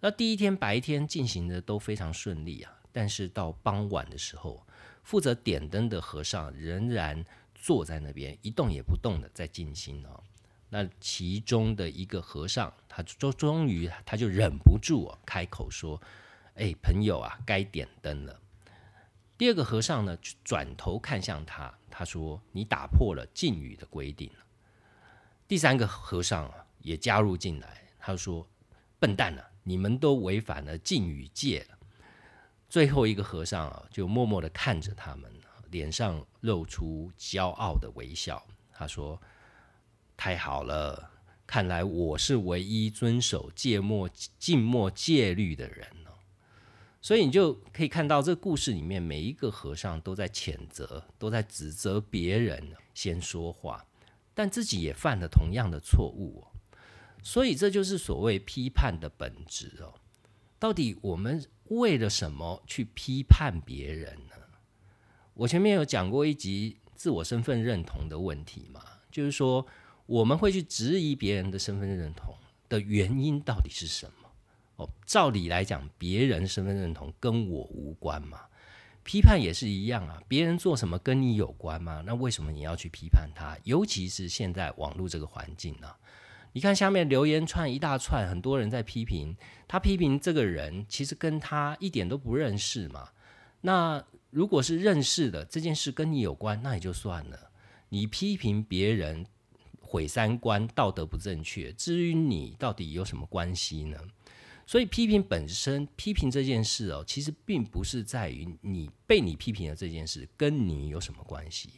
[0.00, 4.64] 那第一天白天进行的都非常顺利啊，但是到傍晚的时候，
[5.02, 7.24] 负责点灯的和尚仍然
[7.60, 10.22] 坐在那边一动也不动的在静心哦。
[10.68, 16.00] 那其中的一个和尚，他终终于他就忍不住哦，开口说
[16.56, 18.40] ：“哎，朋友啊，该点灯了。”
[19.38, 24.30] 第二个和尚呢，转头看向他，他说：“你打破了禁语的规定。”
[25.46, 28.48] 第三个和尚啊，也加入进来，他说
[28.98, 31.78] ：“笨蛋啊，你们都违反了禁语戒了。”
[32.68, 35.32] 最后一个和尚啊，就默默的看着他们，
[35.70, 38.44] 脸上露出骄傲的微笑。
[38.72, 39.20] 他说
[40.16, 41.10] ：“太好了，
[41.46, 45.86] 看来我是唯一遵守戒默、静默戒律的人。”
[47.02, 53.86] 所以你就可以看到，这个故事里面每一个和尚都在谴责，都在指责别人先说话，
[54.34, 56.44] 但自己也犯了同样的错误。
[57.22, 59.94] 所以这就是所谓批判的本质哦。
[60.58, 64.34] 到底我们为了什么去批判别人呢？
[65.38, 69.66] 我前面有讲过一集自我身份认同的问题嘛，就是说
[70.06, 72.34] 我们会去质疑别人的身份认同
[72.70, 74.30] 的原因到底是什么？
[74.76, 78.40] 哦，照理来讲，别人身份认同跟我无关嘛，
[79.04, 80.22] 批判也是一样啊。
[80.26, 82.02] 别人做什么跟你有关吗？
[82.06, 83.58] 那为什么你要去批判他？
[83.64, 85.88] 尤其是现在网络这个环境呢？
[86.54, 89.36] 你看下面留言串一大串，很多人在批评
[89.68, 93.10] 他，批评这个人其实跟他一点都不认识嘛。
[93.60, 94.02] 那
[94.36, 97.50] 如果是认识的这件事跟你有关，那也就算了。
[97.88, 99.24] 你批评别人
[99.80, 103.96] 毁三观、道德不正确，至于你到底有什么关系呢？
[104.66, 111.70] 所以批评本身，批评这件事哦，其实并不是在于你被你批评的这件事跟你有什么关系，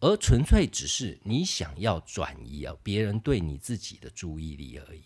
[0.00, 5.02] 而纯粹只是你想要转移啊别人对你自己的注意力而已。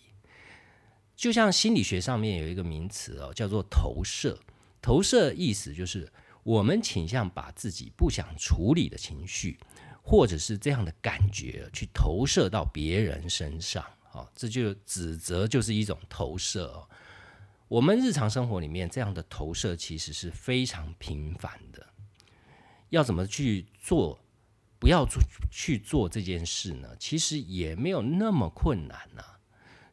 [1.17, 4.39] 就像心理学上面有一个名词哦，叫做投射。
[4.81, 6.11] 投射意思就是
[6.43, 9.57] 我们倾向把自己不想处理的情绪，
[10.01, 13.83] 或者是这样的感觉，去投射到别人身上。
[14.11, 16.87] 哦，这就指责就是一种投射。
[17.67, 21.87] 我们日常生活里面这样的投射其实是非常频繁的。
[22.89, 24.19] 要怎么去做？
[24.79, 26.89] 不要做去做这件事呢？
[26.99, 29.23] 其实也没有那么困难呐。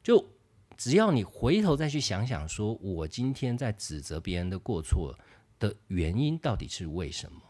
[0.03, 0.33] 就
[0.77, 5.17] 只要你回头再去想想，说我今天在指责别人的过错
[5.61, 7.41] 的原因到底是为什么？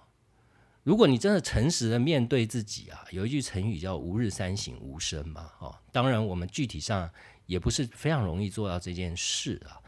[0.83, 5.51] 如果你真的诚实的面对自己啊，有一句成语叫“吾日三省吾身”嘛。
[5.61, 7.09] 哦，当然我们具体上
[7.47, 9.81] 也不是非常容易做到这件事啊。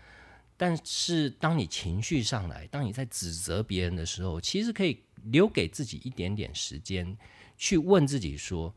[0.57, 7.17] 但是，当你情绪上来，当你在指责别人的时候，其实可以留给自己一点点时间，
[7.57, 8.73] 去问自己说：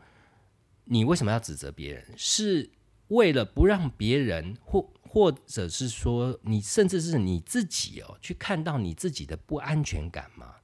[0.85, 2.03] 你为什么要指责别人？
[2.17, 2.71] 是
[3.09, 10.55] 为了不让别人，或或者是说，你甚至是你自己哦，去看到你自己的不安全感吗？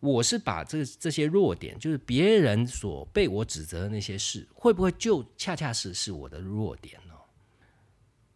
[0.00, 7.12] 我是把这这些弱点，就是别人所被我指责的那些事，会不会就恰恰是是我的弱点呢？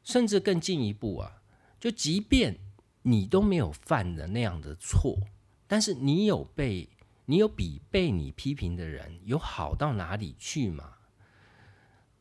[0.04, 1.40] 甚至更进一步啊！
[1.80, 2.58] 就即便
[3.00, 5.18] 你都没有犯的那样的错，
[5.66, 6.90] 但是你有被
[7.24, 10.95] 你有比被你批评的人有好到哪里去吗？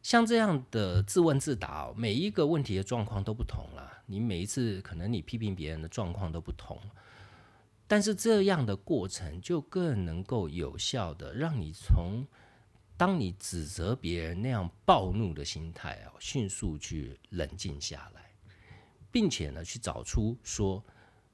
[0.05, 4.03] 像这样的自问自答，每一个问题的状况都不同了。
[4.05, 6.79] 你每一次可能你批评别人的状况都不同，
[7.87, 12.23] 但是这样的过程就更能够有效的让你从
[12.95, 18.29] 当你指责别人那样暴怒的心态啊，迅速去冷静下来。
[19.11, 20.85] 并且呢，去找出说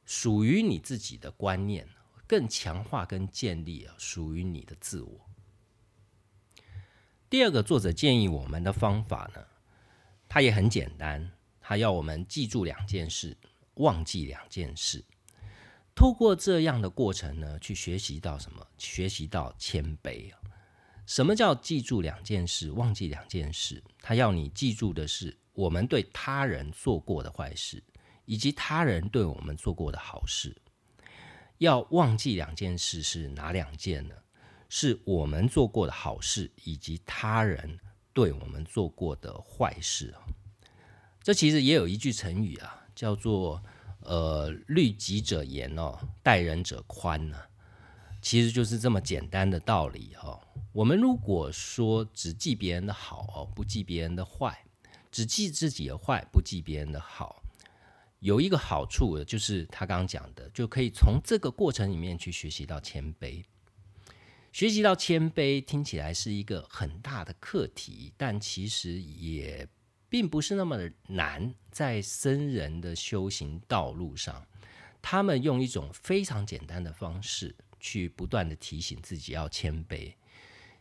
[0.06, 1.86] 属于你自己的观念，
[2.26, 5.20] 更强化跟建立啊属于你的自我。
[7.32, 9.42] 第二个作者建议我们的方法呢，
[10.28, 13.38] 他也很简单，他要我们记住两件事，
[13.76, 15.02] 忘记两件事。
[15.96, 18.68] 透过这样的过程呢，去学习到什么？
[18.78, 20.38] 学习到谦卑啊。
[21.06, 23.82] 什么叫记住两件事，忘记两件事？
[24.02, 25.38] 他要你记住的是。
[25.54, 27.82] 我们对他人做过的坏事，
[28.26, 30.54] 以及他人对我们做过的好事，
[31.60, 34.16] 要忘记两件事是哪两件呢？
[34.74, 37.78] 是我们做过的好事，以及他人
[38.14, 40.24] 对我们做过的坏事啊。
[41.22, 43.62] 这其实也有一句成语啊，叫做
[44.00, 47.38] “呃，律己者严哦，待人者宽”呢。
[48.22, 50.40] 其实就是这么简单的道理哈。
[50.72, 54.58] 我们如果说只记别人的好哦，不记别人的坏。
[55.12, 57.44] 只记自己的坏，不记别人的好，
[58.20, 63.44] 有一个好处，就是他刚刚讲的，就可以从这个过程里面去学习到谦卑。
[64.52, 69.68] 学习到谦卑听起来是一个很大的课题，但其实也
[70.10, 71.54] 并不是那么的难。
[71.72, 74.46] 在僧人的修行道路上，
[75.02, 80.14] 他们用一种非常简单的方式去不断的提醒自己要谦卑。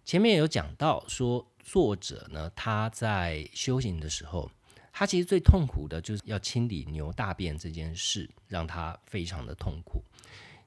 [0.04, 4.50] 前面有讲到说，作者呢他在修行的时候，
[4.92, 10.02] 他其实最痛苦的就是要清理牛大便这件事，让他非常的痛苦。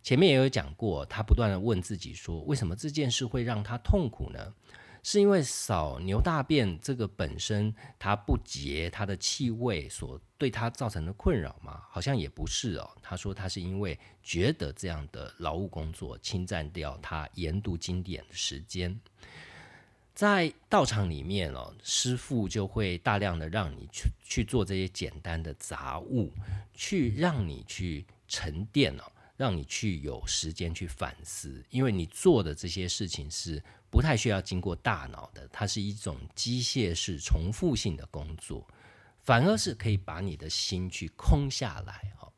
[0.03, 4.53] 前面也有讲过，他不断的问自己说：“为什么这件事会让他痛苦呢？
[5.01, 11.81] 是因为扫牛大便这个本身它不洁，它的气味所对他造成的困扰吗？
[11.89, 12.89] 好像也不是哦。
[13.01, 18.97] 他说他是因为觉得这样的劳务工作侵占掉他研读经典的时间，
[20.13, 26.31] 在道场里面哦，师傅就会大量的让你去去做这些简单的杂物，
[26.73, 29.03] 去让你去沉淀哦。”
[29.35, 38.67] 让你去有时间去反思，因为你做的这些事情是不太需要经过大脑的，它是一种机械式重复性的工作，
[39.21, 42.13] 反而是可以把你的心去空下来。
[42.17, 42.31] 哈，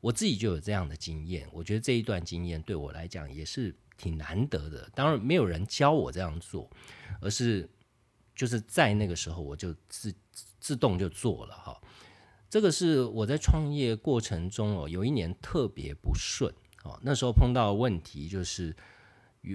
[0.00, 4.90] 我自己就有这样的经验，我觉得这一段经验对我来讲也是挺难得的。
[4.94, 6.70] 当然，没有人教我这样做，
[7.20, 7.68] 而是
[8.34, 10.14] 就是在那个时候我就自
[10.58, 11.54] 自动就做了。
[11.54, 11.80] 哈。
[12.50, 16.50] 这个是我在创业过程中哦，有一年特别不顺
[16.82, 16.98] 哦。
[17.02, 18.74] 那时候碰到问题就是，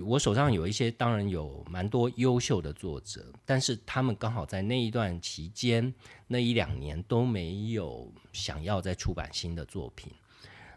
[0.05, 5.91] 我手上有一些，当然有蛮多优秀的作者，但是他们刚好在那一段期间，
[6.27, 10.11] 那一两年都没有想要再出版新的作品。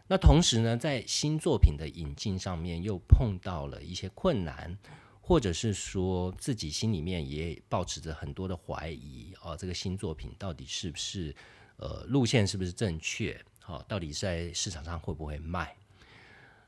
[0.07, 4.75] 那同时呢，在新作品的引进上面又碰到了一些困难，
[5.21, 11.35] 或者是说自己心里面也保持着很多的怀疑哦，这个新作品到底是不是？
[11.77, 13.39] 呃，路线是不是正确？
[13.61, 15.75] 好，到底在市场上会不会卖？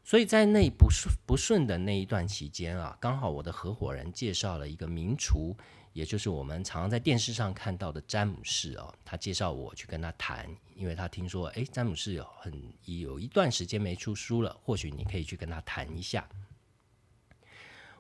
[0.04, 5.56] 所以在那不顺不顺的那一段期间啊，刚好我的合伙人介绍了一个名厨，
[5.94, 12.54] 也就是我们常常在电视上看到的詹姆士哦，他介绍我去跟他谈，因为他听说，哎，詹姆士有很
[12.86, 16.28] 有一段时间没出书了，或许你可以去跟他谈一下。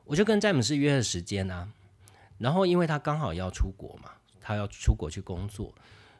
[0.04, 1.72] 我就跟詹姆士约了时间啊，
[2.38, 5.74] 然后因为他刚好要出国嘛，他要出国去工作。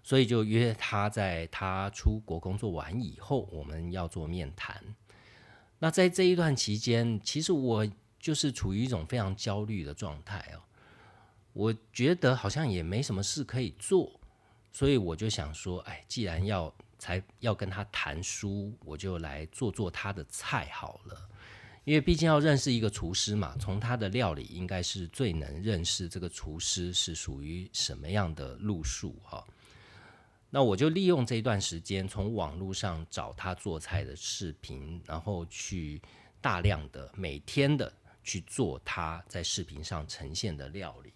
[0.04, 4.84] 所以就约他在他出国工作完以后，我们要做面谈。
[5.80, 7.88] 那在这一段期间，其实我
[8.20, 10.60] 就是处于一种非常焦虑的状态哦。
[11.54, 14.20] 我觉得好像也没什么事可以做，
[14.72, 21.30] 所以我就想说，哎，既然要才要跟他谈书，我就来做做他的菜好了。
[21.86, 29.44] 因为毕竟要认识一个厨师嘛，从他的料理应该是最能认识这个厨师是属于什么样的路数哈。
[30.52, 36.02] 那我就利用这段时间，从网络上找他做菜的视频，然后去
[36.42, 41.14] 大量的每天的去做他在视频上呈现的料理。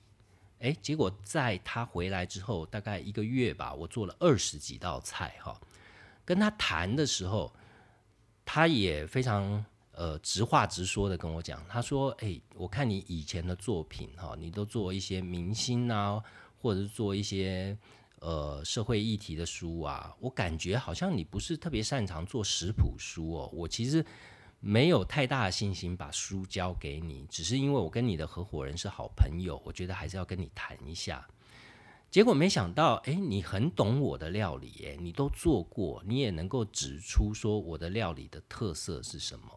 [0.60, 5.60] 诶，结果在他回来之后，大概一个月吧，我做了二十几道菜哈。
[6.24, 7.52] 跟他谈的时候，
[8.46, 16.24] 他也非常呃直话直说的跟我讲，他说：“诶，我看你以前的作品哈，你都做一些明星啊，
[16.62, 17.76] 或者是做一些。”
[18.23, 23.49] 呃，社会议题的书啊，我感觉好像你不是特别擅长做食谱书哦。
[23.51, 24.05] 我其实
[24.62, 31.27] 没有太大的信心把书交给你，只是因为我跟你的合伙人是好朋友，我觉得还是要跟你谈一下。
[32.09, 39.47] 结果没想到，哎，你很懂我的料理，哎，你都做过，你也能够指出说我的料理的特色是什么，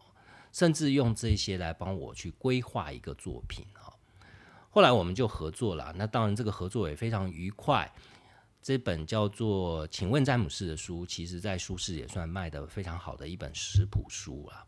[0.51, 3.95] 甚至用这些来帮我去规划一个作品啊。
[4.69, 7.89] 后来我们就合作了，那当然这个合作也非常愉快。
[8.67, 14.67] 这本叫做《请问詹姆士》的书，其实在书市也算卖的非常好的一本食谱书啊。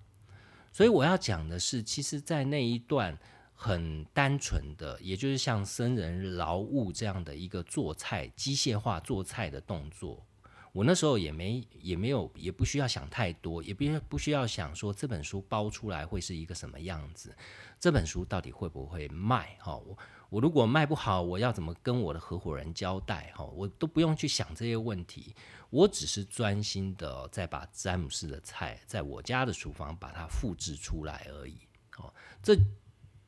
[0.71, 3.19] 所以我要讲的是，其实，在那一段
[3.53, 10.25] 很单纯的，也就是像僧人劳务这样的一个做菜机械化做菜的动作，
[10.71, 17.35] 我那时候也没也没有也不需要想太多，也不不需要想说这本书包出来会是一个什么样子，
[17.77, 19.57] 这本书到底会不会卖？
[19.59, 19.97] 哈，我。
[20.29, 23.33] 我如果卖不好，我要怎么跟我的合伙人交代？
[23.35, 25.35] 哈，我都不用去想这些问题，
[25.69, 31.57] 我只是专心的在把詹姆斯的菜在我家的厨房把它复制出来而已。
[31.97, 32.13] 哦，
[32.43, 32.55] 这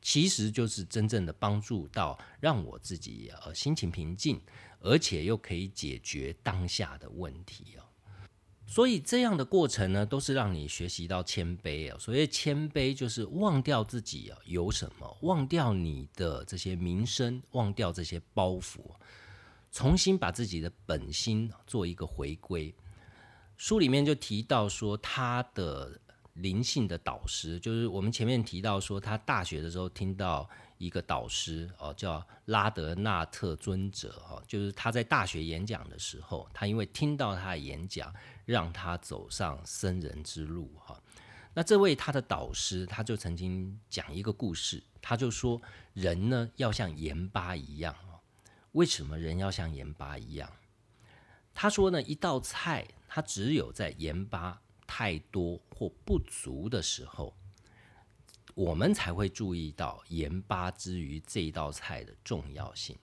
[0.00, 4.40] 其实就是真正的帮助到让我自己呃心情平静，
[4.80, 7.82] 而且又可以解决当下的问题哦。
[8.72, 11.98] 所以这样的过程呢，都是让你学习到谦卑啊。
[12.00, 18.80] 所谓谦卑，就是忘掉自己啊有什么，忘掉你的这些名声，忘掉这些包袱，
[19.70, 22.74] 重新把自己的本心做一个回归。
[23.58, 26.00] 书里面就提到说，他的
[26.32, 30.48] 灵性的导师，就是我们前面提到说，他大学的时候听到
[30.78, 38.10] 一个导师哦，叫拉德纳特尊者哈，就是他在大学演讲的时候，他因为听到他的演讲，
[38.44, 41.00] 让他走上僧人之路哈。
[41.54, 45.60] 那这位他的导师，他就曾经讲一个故事，他就说
[45.92, 48.20] 人呢要像盐巴一样哦。
[48.72, 50.50] 为什么人要像盐巴一样？
[51.52, 57.36] 他说呢，一道菜它只有在盐巴太多或不足的时候，
[58.54, 62.96] 我们才会注意到盐巴之于这道菜的重要性。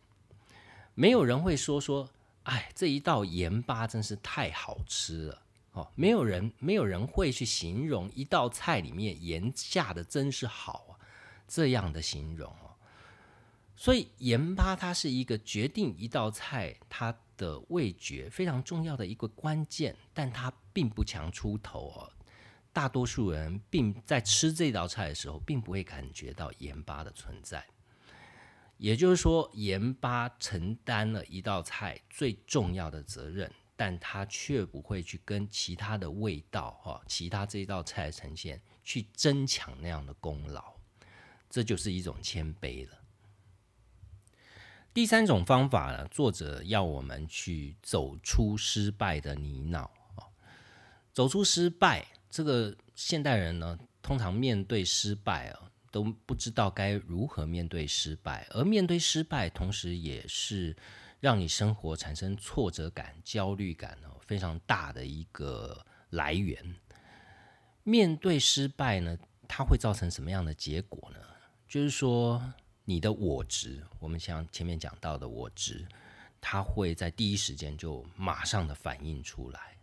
[0.96, 2.10] 没有人会说说，
[2.50, 5.42] 哎，这一道盐巴真是太好吃了。
[5.74, 10.98] 哦，没有人，没有人会去形容一道菜里面盐下的真是好啊，
[11.48, 12.74] 这样的形容哦。
[13.76, 22.12] 所以盐巴它是一个决定一道菜它的味觉非常重要的一个关键，但它并不强出头哦。
[22.74, 27.64] 大多数人并在吃这道菜的时候，并不会感觉到盐巴的存在。
[28.80, 33.52] 也就是说，盐巴承担了一道菜最重要的责任。
[33.82, 40.74] 但他却不会去跟其他的味道哈，其他这一道菜呈现去争抢那样的功劳，
[41.50, 43.00] 这就是一种谦卑了。
[44.94, 49.90] 第三种方法呢，作者要我们去走出失败的泥淖，
[51.14, 52.06] 走出失败。
[52.30, 60.76] 这个现代人呢，通常面对失败啊，都不知道该如何面对失败，而面对失败，同时也是。
[61.22, 66.78] 让你生活产生挫折感、焦虑感哦，非常大的一个来源。
[67.84, 71.20] 面对失败呢，它会造成什么样的结果呢？
[71.68, 72.42] 就是说，
[72.86, 75.86] 你的我值，我们像前面讲到的我值，
[76.40, 79.78] 它会在第一时间就马上的反映出来。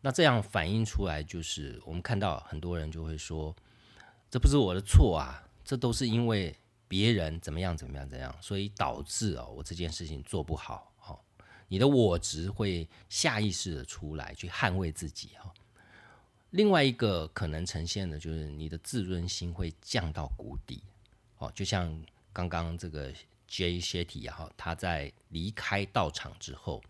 [0.00, 3.54] 那这样反映出来，就是我们看到很多人就会说
[4.32, 6.52] ：“这不是我的错啊，这都是因为。”
[6.92, 11.18] 别人怎么样怎么样怎样，所以导致哦，我这件事情做不好，哦，
[11.68, 15.50] 你的我值会下意识的出来去捍卫自己，哦。
[16.50, 20.82] 另外一个可能呈现的就是你的自尊心会降到谷底，
[21.38, 21.98] 哦，就像
[22.30, 23.10] 刚刚这个
[23.48, 23.80] J.
[23.80, 26.82] Shetty 哈，他在离开道场之后，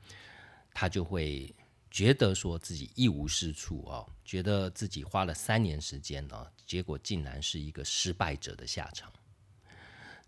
[0.75, 1.55] 他就会
[1.93, 9.13] 觉得说自己一无是处哦，觉得自己花了三年时间呢，结果竟然是一个失败者的下场。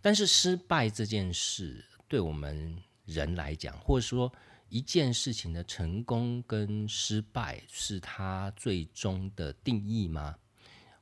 [0.03, 4.31] 但是失败这件事，对我们人来讲，或者说
[4.69, 10.37] 一件事情的成功跟失败，是它最终的定义吗？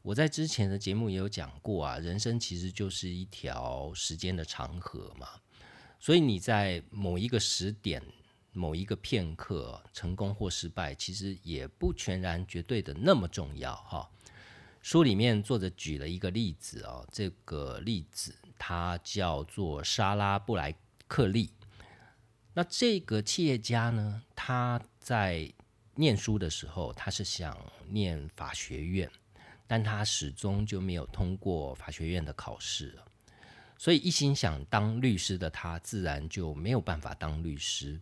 [0.02, 5.28] 我在之前的节目也有讲过啊，人生其实就是一条时间的长河嘛，
[5.98, 8.00] 所以你在某一个时点、
[8.52, 14.08] 某一个片刻，成功或失败，其实也不全然绝对的那么重要哈。
[14.80, 18.34] 书里面作者举了一个例子哦，这个例子。
[18.64, 20.72] 他叫做莎拉布莱
[21.08, 21.50] 克利。
[22.54, 25.52] 那这个企业家呢，他在
[25.96, 29.10] 念书的时候，他是想念法学院，
[29.66, 32.96] 但他始终就没有通过法学院的考试，
[33.76, 38.00] 所以一心想当律师的他，自然就没有办法当律师。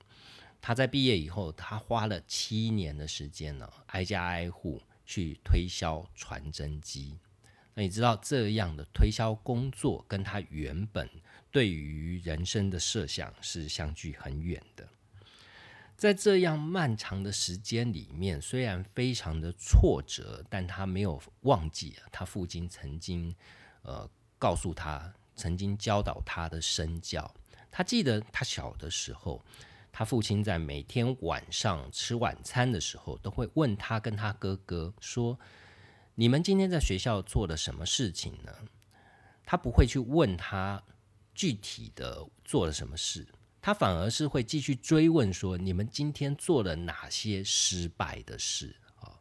[0.61, 7.19] 他在毕业以后，他花了七年的时间呢，挨家挨户去推销传真机。
[7.75, 11.09] 那你知道这样的推销工作跟他原本
[11.51, 14.87] 对于人生的设想是相距很远的。
[15.97, 23.35] 在这样漫长的时间里面，虽然非常的挫折，但他没有忘记他父亲曾经
[23.83, 24.09] 呃
[24.39, 27.33] 告诉他、曾经教导他的身教。
[27.71, 29.45] 他记得他小的时候，
[29.93, 35.39] 他父亲在每天晚上吃晚餐的时候，都会问他跟他哥哥说。
[36.17, 38.53] 你们今天在学校做了什么事情呢？
[39.45, 40.83] 他不会去问他
[41.35, 43.27] 具体的做了什么事，
[43.63, 49.17] 他反而是会继续追问说：你们今天做了哪些失败的事啊？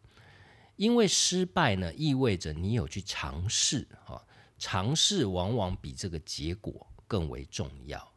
[0.76, 4.22] 因为失败呢，意味着你有去尝试啊，
[4.58, 8.12] 尝试往往比这个结果更为重要。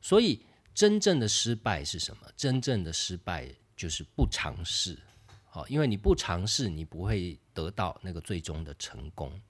[0.00, 2.26] 所以，真正的失败是什么？
[2.36, 4.98] 真正的失败就是不尝试。
[5.48, 9.40] 好，因为你不尝试，你不会得到那个最终的成功。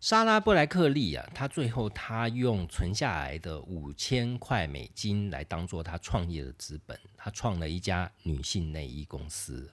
[0.00, 9.68] 莎拉布莱克利啊，他最后他用存下来的五千块美金来当做他创业的资本，他创了一家女性内衣公司。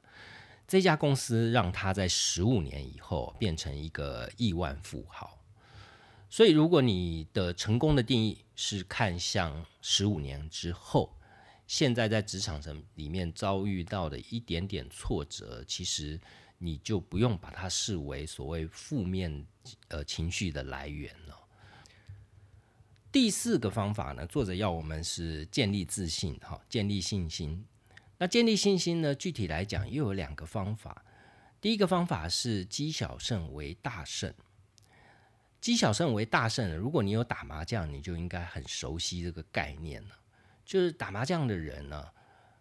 [0.67, 5.34] 这家公司让他在十五年以后变成一个亿万富豪。
[6.29, 11.11] 所以，如果你的成功的定义是看向十五年之后。
[11.67, 16.21] 现在在职场上里面遭遇到的一点点挫折，其实
[16.59, 19.47] 你就不用把它视为所谓负面
[19.87, 21.35] 呃情绪的来源了。
[23.11, 27.65] 第四个方法呢，作者要我们是建立自信，哈，建立信心。
[28.19, 31.03] 那建立信心呢，具体来讲又有两个方法。
[31.59, 34.31] 第一个方法是积小胜为大胜。
[35.65, 40.09] 积小胜为大胜，如果你有打麻将，你就应该很熟悉这个概念了。
[40.63, 42.05] 就是打麻将的人呢，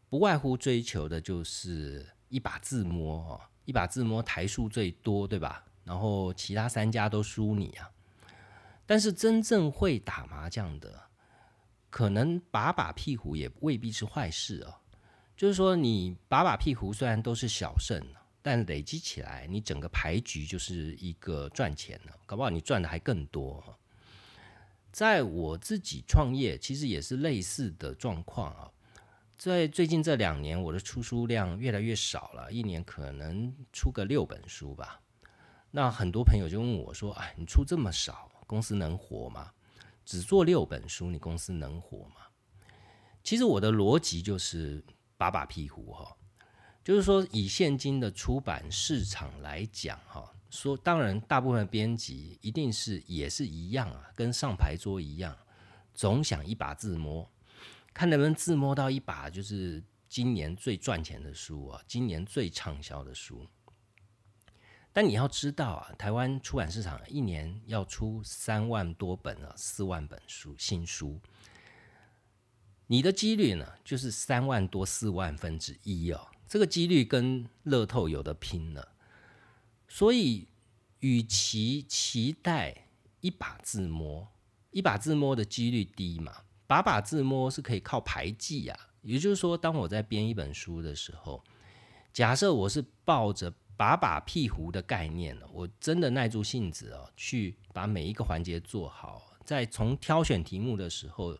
[0.09, 5.63] 不外乎追求的就是一把自摸，一把自摸台数最多，对吧？
[5.85, 7.91] 然后其他三家都输你啊。
[8.87, 10.99] 但是真正会打麻将的，
[11.91, 14.81] 可能把把屁股也未必是坏事啊。
[15.37, 18.03] 就是说，你把把屁股虽然都是小胜，
[18.47, 23.79] 但累积起来，你整个牌局就是一个赚钱的，搞不好你赚的还更多。
[24.93, 28.71] 在我自己创业，其实也是类似的状况啊。
[29.39, 35.01] 在最近这两年，我的出书量越来越少了，一年可能出个六本书吧。
[35.71, 39.51] 那很多朋友就问我说：“哎，你出这么少？”公司能活吗？
[40.05, 42.17] 只做六本书，你公司能活吗？
[43.23, 44.85] 其实我的逻辑就是
[45.17, 46.15] 把把屁股哈，
[46.85, 55.35] 就是说以现今的出版市场来讲哈，说当然大部分编辑一定是也是一样啊，跟上牌桌一样，
[55.95, 57.26] 总想一把自摸，
[57.95, 63.49] 看能不能自摸到一把就是今年最赚钱的书啊，今年最畅销的书。
[64.93, 71.18] 但你要知道啊，台湾出版市场一年要出三万多本啊，四万本书新书，
[72.87, 78.93] 你的几率呢，就是三万多四万分之一哦，这个几率跟乐透有的拼了。
[79.89, 80.49] 所以，
[81.01, 82.89] 与其期待
[83.21, 84.29] 一把自摸，
[84.71, 88.79] 一把自摸的几率低嘛，把把自摸是可以靠牌技啊。
[89.03, 91.43] 也就是说，当我在编一本书的时候，
[92.13, 93.53] 假设我是抱着。
[93.77, 99.37] 把把屁胡的概念呢，我真的耐住性子哦，去把每一个环节做好。
[99.45, 101.37] 在从挑选题目的时候，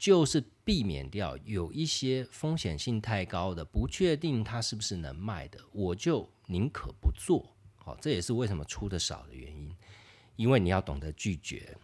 [0.00, 7.46] 就是避免掉有一些风险性太高的、不确定它是不是能卖的，我就宁可不做。
[7.76, 9.70] 好，这也是为什么出的少的原因，
[10.36, 11.76] 因为你要懂得拒绝，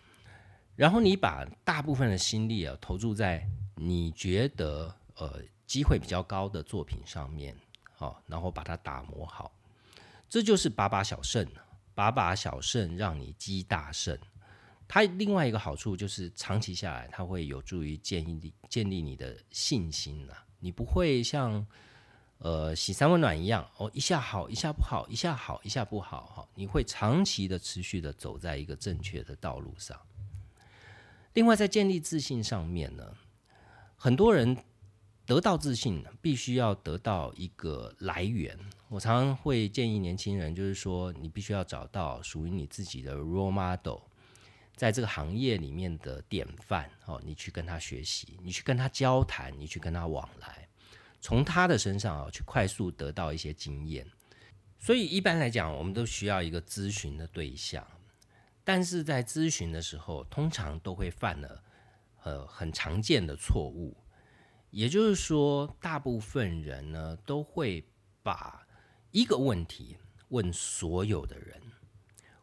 [0.75, 7.55] 然后你把大部分的心力啊投注在你觉得呃机会比较高的作品上面，
[7.93, 9.53] 好，然后把它打磨好。
[10.27, 11.47] 这就是把把小胜，
[11.95, 14.19] 把把小胜让你积大胜。
[14.89, 20.33] 它另外一个好处就是长期下来，它会有助于建立建立你的信心呐。
[20.61, 21.67] 你不会像
[22.39, 26.49] 呃洗三温暖一样，哦一下好一下不好，一下好一下不好哈。
[26.55, 29.99] 你会长期的持续的走在一个正确的道路上。
[31.35, 33.15] 另外，在建立自信上面呢，
[33.97, 34.57] 很多人。
[35.27, 38.57] 得到自信，必须要得到一个来源。
[38.89, 44.03] 我常常会建议年轻人，就是说，你必须要找到属于你自己的 role model，
[44.77, 50.69] 在这个行业里面的典范哦，你去跟他学习，你去跟他交谈，你去跟他往来，
[51.21, 54.07] 从他的身上啊，去快速得到一些经验。
[54.79, 57.85] 所以一般来讲，我们都需要一个咨询的对象，
[58.63, 61.65] 但是在咨询的时候，通常都会犯了
[62.23, 63.97] 呃很常见的错误。
[64.71, 67.83] 也就是说，大部分人呢都会
[68.23, 68.67] 把
[69.11, 69.97] 一个问题
[70.29, 71.59] 问所有的人，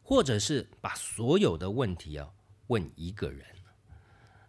[0.04, 2.30] 或者是把所有的问题啊
[2.68, 3.45] 问一个人，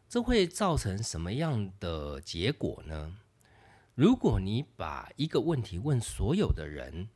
[0.09, 3.17] 这会造成什么样的结果呢？
[3.95, 7.09] 如果你把一个问题问所有的人，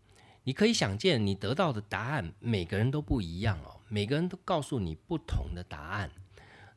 [0.45, 6.11] 你可以想见，你得到的答案每个人都不一样哦，每个人都告诉你不同的答案。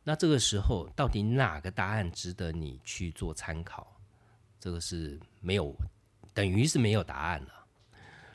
[0.03, 3.95] 那这个时候，到底哪个答案值得你去做参考？
[4.59, 5.75] 这个是没有，
[6.33, 7.65] 等于是没有答案了。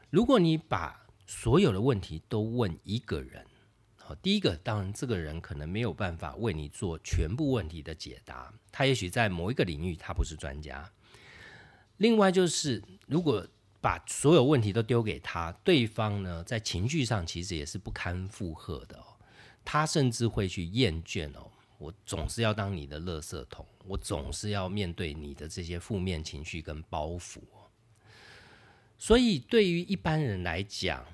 [0.08, 3.44] 如果你把所有的问题都问一个人，
[3.96, 10.88] 好，第一个，当然这个人可能没有办法为你做全部问题的解答，他也许在某一个领域他不是专家。
[11.96, 13.46] 另外就是，如果
[13.80, 19.04] 把所有问题都丢给他，对方呢在情绪上其实也是不堪负荷的哦，
[19.64, 21.50] 他甚至会去厌倦哦。
[21.78, 27.40] 我总是要当你的垃圾桶，我总是要面对你的这些负面情绪跟包袱。
[28.98, 31.04] 所以，对于一般人来讲，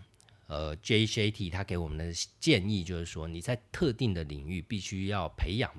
[0.53, 5.73] 呃，J J T 他给我们的建议就是说，你在特定的领域必须要培养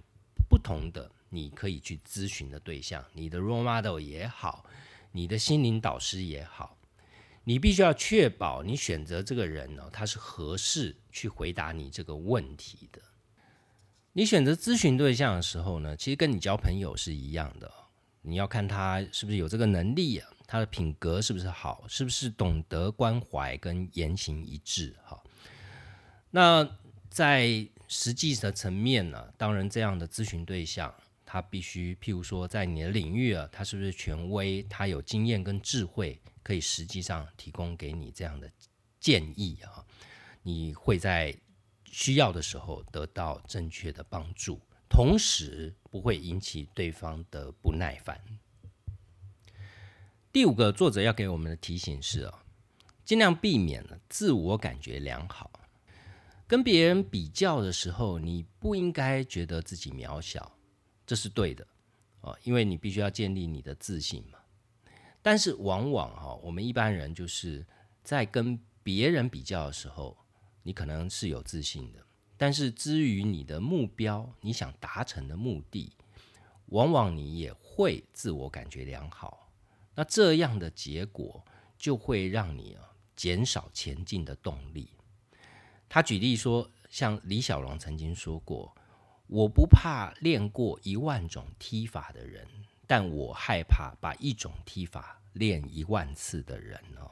[0.49, 4.65] 不同的你可以去咨询的对象，你的 role model 也好，
[5.11, 6.75] 你的心灵导师也好，
[7.43, 12.99] 你必须要确保你选择这个人呢，他是合适去回答你这个问题的。
[14.13, 17.71] 你选择咨询对象的时候呢，其实跟你交朋友是一样的，
[18.23, 24.95] 你要看他是不是有这个能力啊，他的品格是不是好，是不是懂得关怀跟言行一致？
[25.03, 25.19] 哈，
[26.29, 26.77] 那
[27.09, 30.93] 在实际的层面呢，当然这样的咨询对象，
[31.25, 38.47] 他必须譬如说在你的领域啊，他是不是权威，他有经验跟智慧，可以实际上提供给你这样的
[38.99, 39.83] 建议啊，
[40.43, 41.35] 你会在
[41.85, 44.61] 需要的时候得到正确的帮助。
[44.87, 48.21] 同时不会引起对方的不耐烦。
[50.33, 52.33] 第五个作者要给我们的提醒是：哦，
[53.05, 55.51] 尽量避免自我感觉良好，
[56.47, 60.57] 跟别人比较的时候，你不应该觉得自己渺小，
[61.05, 61.67] 这是对的
[62.21, 64.39] 哦，因为你必须要建立你的自信嘛。
[65.21, 67.63] 但是往往哈，我们一般人就是
[68.03, 70.17] 在跟别人比较的时候，
[70.63, 72.03] 你可能是有自信的。
[72.35, 75.93] 但是，至于你的目标，你想达成的目的，
[76.69, 79.42] 往往你也会自我感觉良好。
[79.95, 81.43] 那这样的结果
[81.77, 84.89] 就会让你啊减少前进的动力。
[85.89, 88.75] 他举例说，像李小龙曾经说过
[89.27, 92.47] ：“我不怕练过一万种踢法的人，
[92.87, 97.11] 但我害怕把一种踢法练一万次的人哦。”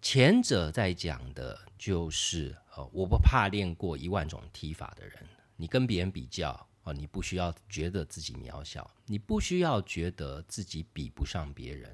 [0.00, 2.56] 前者在讲的就是。
[2.76, 5.14] 呃我不怕练过一万种踢法的人。
[5.56, 11.92] 你跟别人比较你不需要觉得自己渺小，你不需要觉得自己比不上别人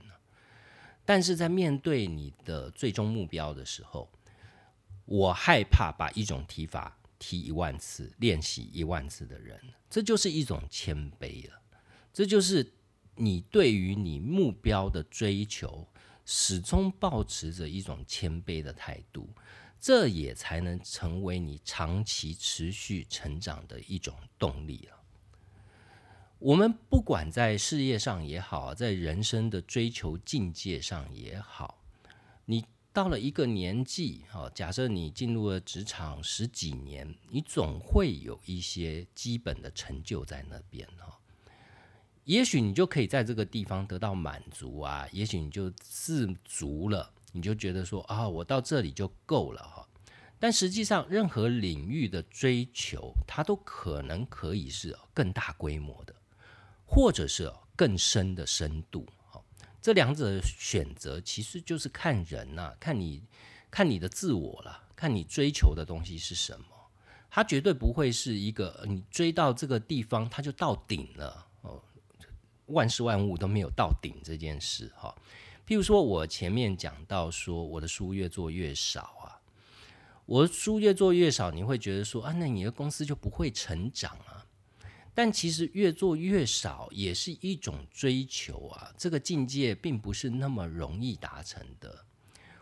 [1.05, 4.11] 但是在面对你的最终目标的时候，
[5.05, 11.61] 我害怕把一种踢法踢一万次、练习一万次的人，这就是一种谦卑了。
[12.13, 12.73] 这就是
[13.17, 15.87] 你对于你目标的追求，
[16.25, 19.29] 始终保持着一种谦卑的态度。
[19.85, 24.99] 这也才能成为你长期持续成长的一种动力了。
[26.39, 31.77] 我们不管在事业上也好，在人生的追求境界上也好，
[32.47, 32.65] 你
[32.95, 41.19] 到了一个年纪，哈，假设你进入了职场十几年，你总会有一些基本的成就在那边哈。
[42.25, 47.11] 也许你就可以在这个地方得到满足啊，也许你就自足了。
[47.37, 49.85] 你就觉得说啊，我到这里就够了哈，
[50.39, 56.15] 但实际上，任何领域的追求，它都可能可以是更大规模的，
[56.87, 59.05] 或者是更深的深度。
[59.27, 59.43] 哈，
[59.83, 63.21] 这两者选择其实就是看人呐，看你
[63.69, 66.67] 看你的自我了，看你追求的东西是什么。
[67.29, 71.83] 它绝对不会是一个你追到这个地方，它就到顶了哦，
[72.67, 75.13] 万事万物都没有到顶这件事哈。
[75.67, 79.41] 譬如说，我前面讲到说，我的书越做越少啊，
[80.27, 84.45] 我的书越做越少，你会觉得说啊，那你的公司就不会成长啊。
[85.15, 92.05] 但其实越做越少也是一种追求啊，这个境界并不是那么容易达成的。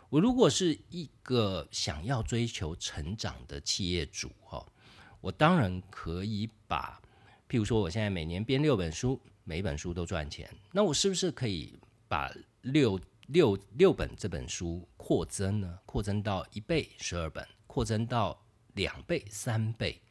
[0.09, 4.65] 我如果是一个想要追求成长的企业主哈，
[5.19, 7.01] 我当然可以把，
[7.49, 11.77] 譬如说，我现在每年编六本书，每本书都赚钱，那我是不是可以
[12.07, 12.31] 把？
[12.63, 12.97] 六
[13.27, 15.79] 六六本这本书扩增呢？
[15.85, 18.41] 扩增到一倍十二本，扩增到
[18.75, 20.01] 两倍三倍，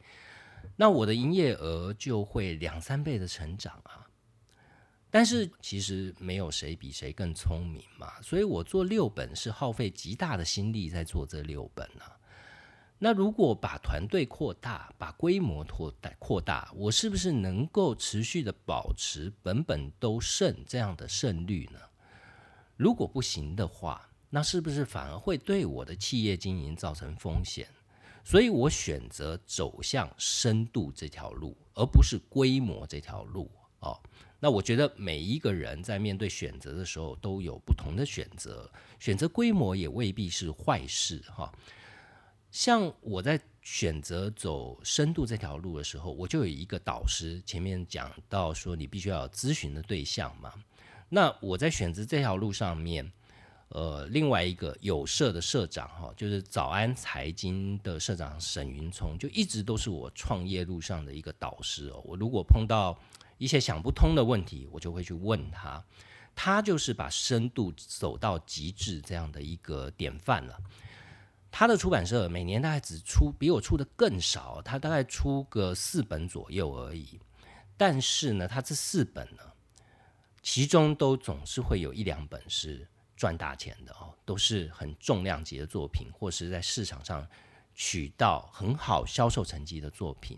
[0.75, 4.05] 那我的营业额就会两三倍的成长啊！
[5.09, 12.15] 但是其实没有谁比谁更聪明嘛，所以我做六本是耗费极大的心力在做这六本啊。
[12.99, 21.79] 那如果把团队扩大，把规模扩大扩大，我是不是能够持续的保持本本都胜这样的胜率呢？
[22.75, 27.67] 如果不行的话，那是不是反而会对我的企业经营造成风险？
[28.25, 33.99] 所以我选择走向深度这条路，而不是规模这条路哦。
[34.39, 38.69] 那我觉得每一个人在面对选择的时候都有不同的选择，
[38.99, 41.51] 选择规模也未必是坏事哈。
[42.49, 50.53] 像我在选择走深度这条路的时候，我就有一个导师，前面讲到说你必须要有咨询的对象嘛。
[51.15, 53.11] 那我在选择这条路上面，
[53.67, 62.01] 呃，另外一个有社的社长哈，就是早安财经的社长沈云聪，就一直都是我创业路上的一个导师哦。
[62.03, 62.99] 我如果碰到
[63.37, 65.85] 一些想不通的问题，我就会去问他，
[66.33, 70.57] 他就是把深度走到极致这样的一个典范了。
[71.51, 77.19] 他的出版社每年大概只出比我出的更少，他大概出个四本左右而已。
[77.77, 79.52] 但是呢，他这四本呢。
[80.43, 82.85] 其中都总是会有一两本是
[83.15, 87.25] 赚大钱的哦，都是很重量级的作品，或是在市场上
[87.73, 90.37] 取到很好销售成绩的作品，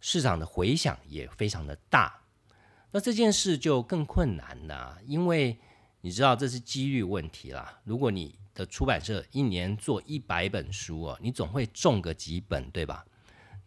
[0.00, 2.22] 市场的回响也非常的大。
[2.90, 5.58] 那这件事就更困难了，因为
[6.00, 7.80] 你知道这是几率问题啦。
[7.84, 13.04] 如果你的出版社一年做一百本书哦，你总会中个几本，对吧？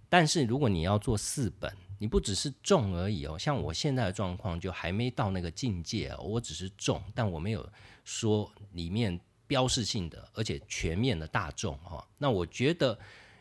[0.10, 3.38] 但是如果你要做四本，你不只是重而已哦。
[3.38, 7.68] 像我现在的状况就还没到那个境界，我只是重，但我没有
[8.04, 12.08] 说里面标示性的而且全面的大众哈。
[12.18, 12.98] 那我觉得。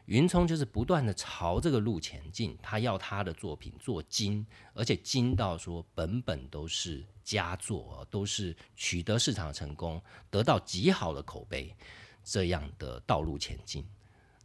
[0.06, 9.98] 云聪就是不断的朝这个路前进，他要他的作品做精，而且精到说本本都是佳作，都是取得市场成功，
[10.28, 11.74] 得到极好的口碑，
[12.22, 13.82] 这样的道路前进。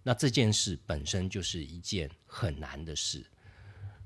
[0.01, 3.29] 那这件事本身就是一件很难的事。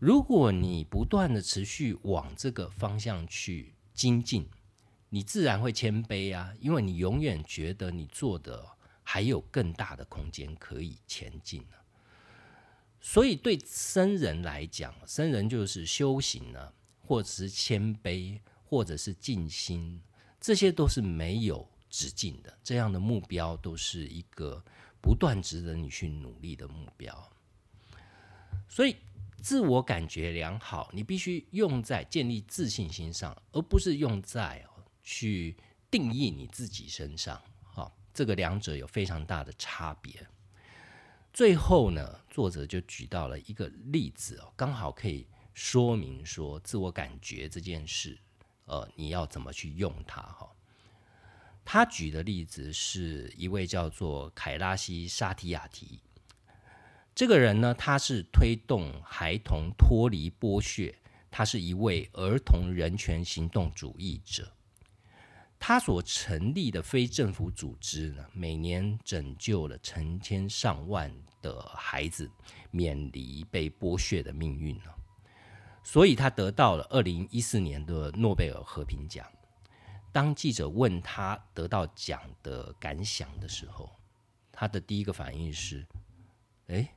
[0.04, 4.50] 如果你不断的持续往这个方向去精进，
[5.08, 8.70] 你自然会谦卑啊，因为你永远觉得你做的。
[9.06, 11.78] 还有更大的空间可以前进呢。
[13.00, 20.02] 所以对僧人来讲，僧人就是修行呢，或者是谦卑，或者是静心，
[20.42, 22.54] 这些都是没有止境的。
[22.62, 24.62] 这样的目标都是一个
[25.02, 27.32] 不断值得你去努力的目标。
[28.68, 28.96] 所以
[29.44, 34.66] 自我感觉良好，你必须用在建立自信心上，而不是用在
[35.04, 35.58] 去
[35.92, 37.42] 定义你自己身上。
[37.62, 40.26] 好这个两者有非常大的差别。
[41.34, 48.18] 最后呢，作者就举到了一个例子哦，刚好可以说明说自我感觉这件事，
[48.64, 50.50] 呃，你要怎么去用它哈。
[51.66, 56.00] 他举的例子是一位叫做凯拉西沙提亚提，
[57.16, 60.94] 这个人呢，他是推动孩童脱离剥削，
[61.30, 64.52] 他是一位儿童人权行动主义者。
[65.60, 71.10] 他所成立的非政府组织呢，每年拯救了成千上万
[71.42, 72.30] 的孩子
[72.72, 74.92] 免离被剥削的命运呢，
[75.84, 79.26] 所以他得到了二零一四年的诺贝尔和平奖。
[80.12, 83.90] 当记者问他得到奖的感想的时候，
[84.52, 85.88] 他的第一个反应是
[86.68, 86.94] ：“哎，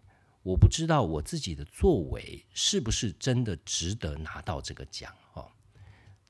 [0.46, 5.12] 我不知道我自己的作为是不是真的值得拿到这个奖。”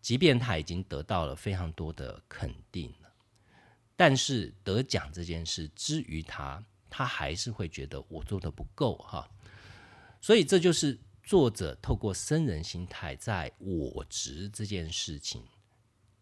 [0.01, 3.13] 即便他已经得到了非常多的肯定了，
[3.97, 9.29] 但是得奖这件事之于他，他还是会觉得我做的不够哈。
[10.21, 15.43] 所以这就是作者透过僧人心态，在我执这件事情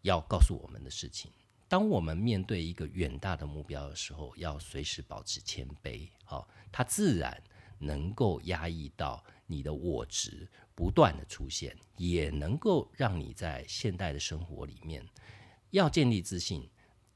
[0.01, 1.31] 要告诉我们的事情。
[1.67, 7.39] 当我们面对一个远大的目标的时候，要随时保持谦卑，好，他自然
[7.79, 10.47] 能够压抑到你的我执。
[10.77, 15.01] 不断的出现，也能够让你在现代的生活里面，
[15.69, 16.69] 要建立自信，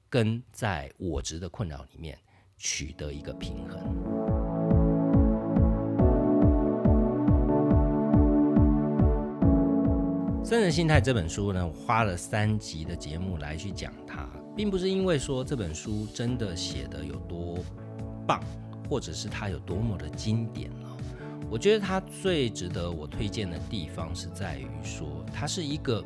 [0.09, 2.17] 跟在我执的困扰里面
[2.57, 3.81] 取得一个平衡。
[10.49, 17.59] 《生人心态》这本书呢，花了三集的节目来去讲它，并不是因为说这本书真的写的有多
[18.25, 18.41] 棒，
[18.89, 20.97] 或者是它有多么的经典了。
[21.51, 26.03] 我觉得他最值得我推荐的地方是在于说，它是一个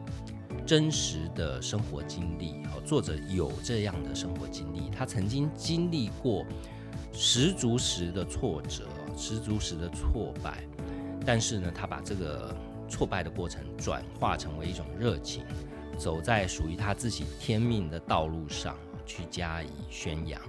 [0.65, 2.63] 真实的生活经历。
[2.73, 6.45] 哦，作者有这样的生活经历，他曾经经历过
[7.11, 10.63] 十足十的挫折，十足十的挫败，
[11.25, 12.55] 但是呢，他把这个
[12.87, 15.43] 挫败的过程转化成为一种热情，
[15.97, 20.41] 走在属于他自己天命的道路上去加以宣扬。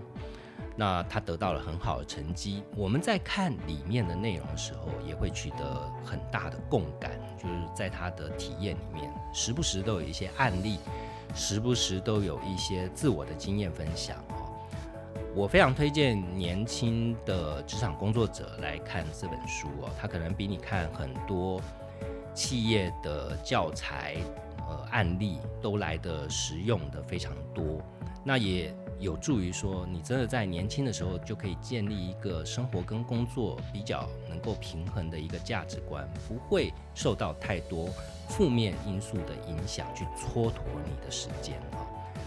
[0.77, 2.64] 那他得到了很好的成绩。
[2.77, 10.79] 我们在看里面的内容的时候，也会取得很大的共感，就是在他的体验里面，时不时都有一些案例，
[11.35, 14.16] 时不时都有一些自我的经验分享
[15.35, 21.61] 我非常推荐年轻的职场工作者来看这本书哦，他可能比你看很多
[22.35, 24.16] 企业的教材、
[24.68, 27.81] 呃案例都来的实用的非常多。
[28.25, 28.75] 那也。
[28.99, 37.89] 有助于说，你真的在年轻的时候就可以建立一个生活跟工作比较能够平衡的一个价值观，不会受到太多
[38.29, 41.87] 负面因素的影响去蹉跎你的时间啊。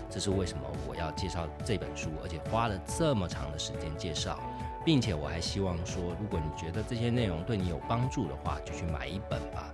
[0.09, 4.39] 这是为什么我要介绍这本书，而且花了这么长的时间介绍，
[4.85, 9.73] 并且我还希望说，如果你觉得这些内容对你有帮助的话，就去买一本吧。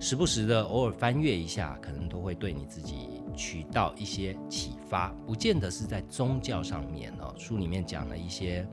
[0.00, 7.34] 时不时的偶尔翻阅一下，可能都会对你自己取到一些启发，不见得是在宗教上面哦。
[7.36, 8.66] 书里面讲了一些，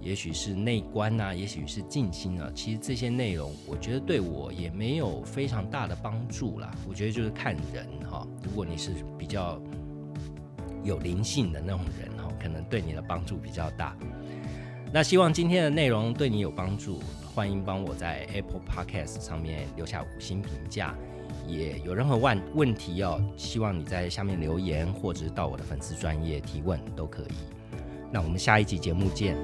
[0.00, 2.50] 也许是内观呐，也许是静心啊。
[2.54, 6.74] 其实这些内容，我觉得对我也没有非常大的帮助啦。
[6.88, 9.60] 我觉得就是看人哈，如果你是比较
[10.82, 13.96] 有灵性的那种人哈，可能对你的帮助比较大。
[14.92, 17.00] 那希望今天的内容对你有帮助。
[17.34, 20.94] 欢迎帮我在 Apple Podcast 上面留下五星评价，
[21.46, 27.34] 也有任何问问题哦，希望你在下面留言，或者到我的粉丝专业提问都可以。
[28.10, 29.36] 那我们下一集节目见。